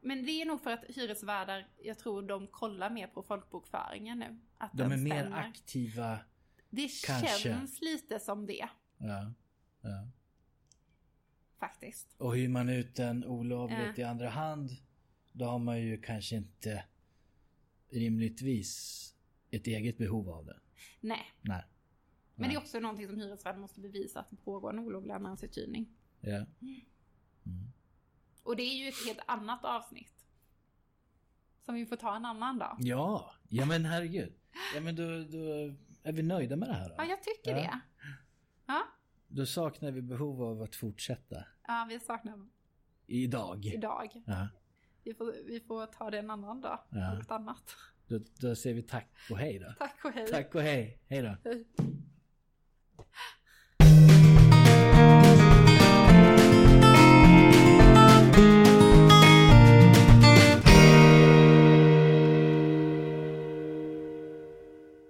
men 0.00 0.24
det 0.24 0.30
är 0.30 0.46
nog 0.46 0.60
för 0.60 0.70
att 0.70 0.84
hyresvärdar, 0.88 1.68
jag 1.82 1.98
tror 1.98 2.22
de 2.22 2.46
kollar 2.46 2.90
mer 2.90 3.06
på 3.06 3.22
folkbokföringen 3.22 4.18
nu. 4.18 4.38
Att 4.58 4.70
De 4.72 4.82
är 4.82 4.88
den 4.88 5.02
mer 5.02 5.20
stämmer. 5.20 5.36
aktiva. 5.38 6.18
Det 6.70 6.88
kanske. 7.06 7.28
känns 7.38 7.80
lite 7.80 8.20
som 8.20 8.46
det, 8.46 8.68
Ja, 8.98 9.32
ja. 9.80 10.08
faktiskt. 11.58 12.14
Och 12.18 12.36
hyr 12.36 12.48
man 12.48 12.68
ut 12.68 12.94
den 12.94 13.24
olovligt 13.24 13.78
Ja. 13.98 14.02
i 14.02 14.02
andra 14.02 14.28
hand 14.28 14.70
då 15.32 15.44
har 15.44 15.58
man 15.58 15.80
ju 15.82 16.00
kanske 16.00 16.36
inte 16.36 16.84
rimligtvis 17.90 19.04
ett 19.50 19.66
eget 19.66 19.98
behov 19.98 20.28
av 20.30 20.44
det. 20.46 20.60
Nej, 21.00 21.32
Nej. 21.40 21.64
men 22.34 22.42
Nej. 22.42 22.48
det 22.48 22.54
är 22.54 22.58
också 22.58 22.80
någonting 22.80 23.06
som 23.06 23.16
hyresvärden 23.16 23.60
måste 23.60 23.80
bevisa 23.80 24.20
att 24.20 24.30
det 24.30 24.36
pågår 24.36 24.72
en 24.72 24.78
olovlig 24.78 25.12
andrahandsuthyrning. 25.14 25.88
Ja. 26.20 26.46
Och 28.42 28.56
det 28.56 28.62
är 28.62 28.74
ju 28.82 28.88
ett 28.88 29.06
helt 29.06 29.20
annat 29.26 29.64
avsnitt. 29.64 30.26
Som 31.64 31.74
vi 31.74 31.86
får 31.86 31.96
ta 31.96 32.16
en 32.16 32.24
annan 32.24 32.58
dag. 32.58 32.76
ja, 32.80 33.34
ja 33.48 33.66
men 33.66 33.84
herregud. 33.84 34.32
Ja 34.74 34.80
men 34.80 34.96
då, 34.96 35.24
då 35.24 35.74
är 36.08 36.12
vi 36.12 36.22
nöjda 36.22 36.56
med 36.56 36.68
det 36.68 36.74
här 36.74 36.94
Ja, 36.98 37.04
då. 37.04 37.10
jag 37.10 37.22
tycker 37.22 37.50
Ja. 37.50 37.56
det. 37.56 37.80
Ja, 38.66 38.82
Då 39.28 39.46
saknar 39.46 39.90
vi 39.90 40.02
behov 40.02 40.42
av 40.42 40.62
att 40.62 40.74
fortsätta. 40.76 41.44
ja 41.66 41.86
vi 41.88 42.00
saknar 42.00 42.48
Idag. 43.06 43.64
idag. 43.66 44.22
Ja. 44.26 44.48
Vi 45.04 45.14
får, 45.14 45.34
vi 45.46 45.60
får 45.60 45.86
ta 45.86 46.10
det 46.10 46.18
en 46.18 46.30
annan 46.30 46.60
dag. 46.60 46.78
Ja. 46.90 47.14
Något 47.14 47.30
annat. 47.30 47.74
Då, 48.06 48.20
då 48.40 48.54
säger 48.54 48.76
vi 48.76 48.82
tack 48.82 49.08
och 49.30 49.38
hej 49.38 49.58
då. 49.58 49.72
Tack 49.78 50.04
och 50.04 50.10
hej. 50.12 50.26
Tack 50.26 50.54
och 50.54 50.62
hej. 50.62 50.98
Hej 51.08 51.22
då. 51.22 51.36
Hej. 51.50 51.64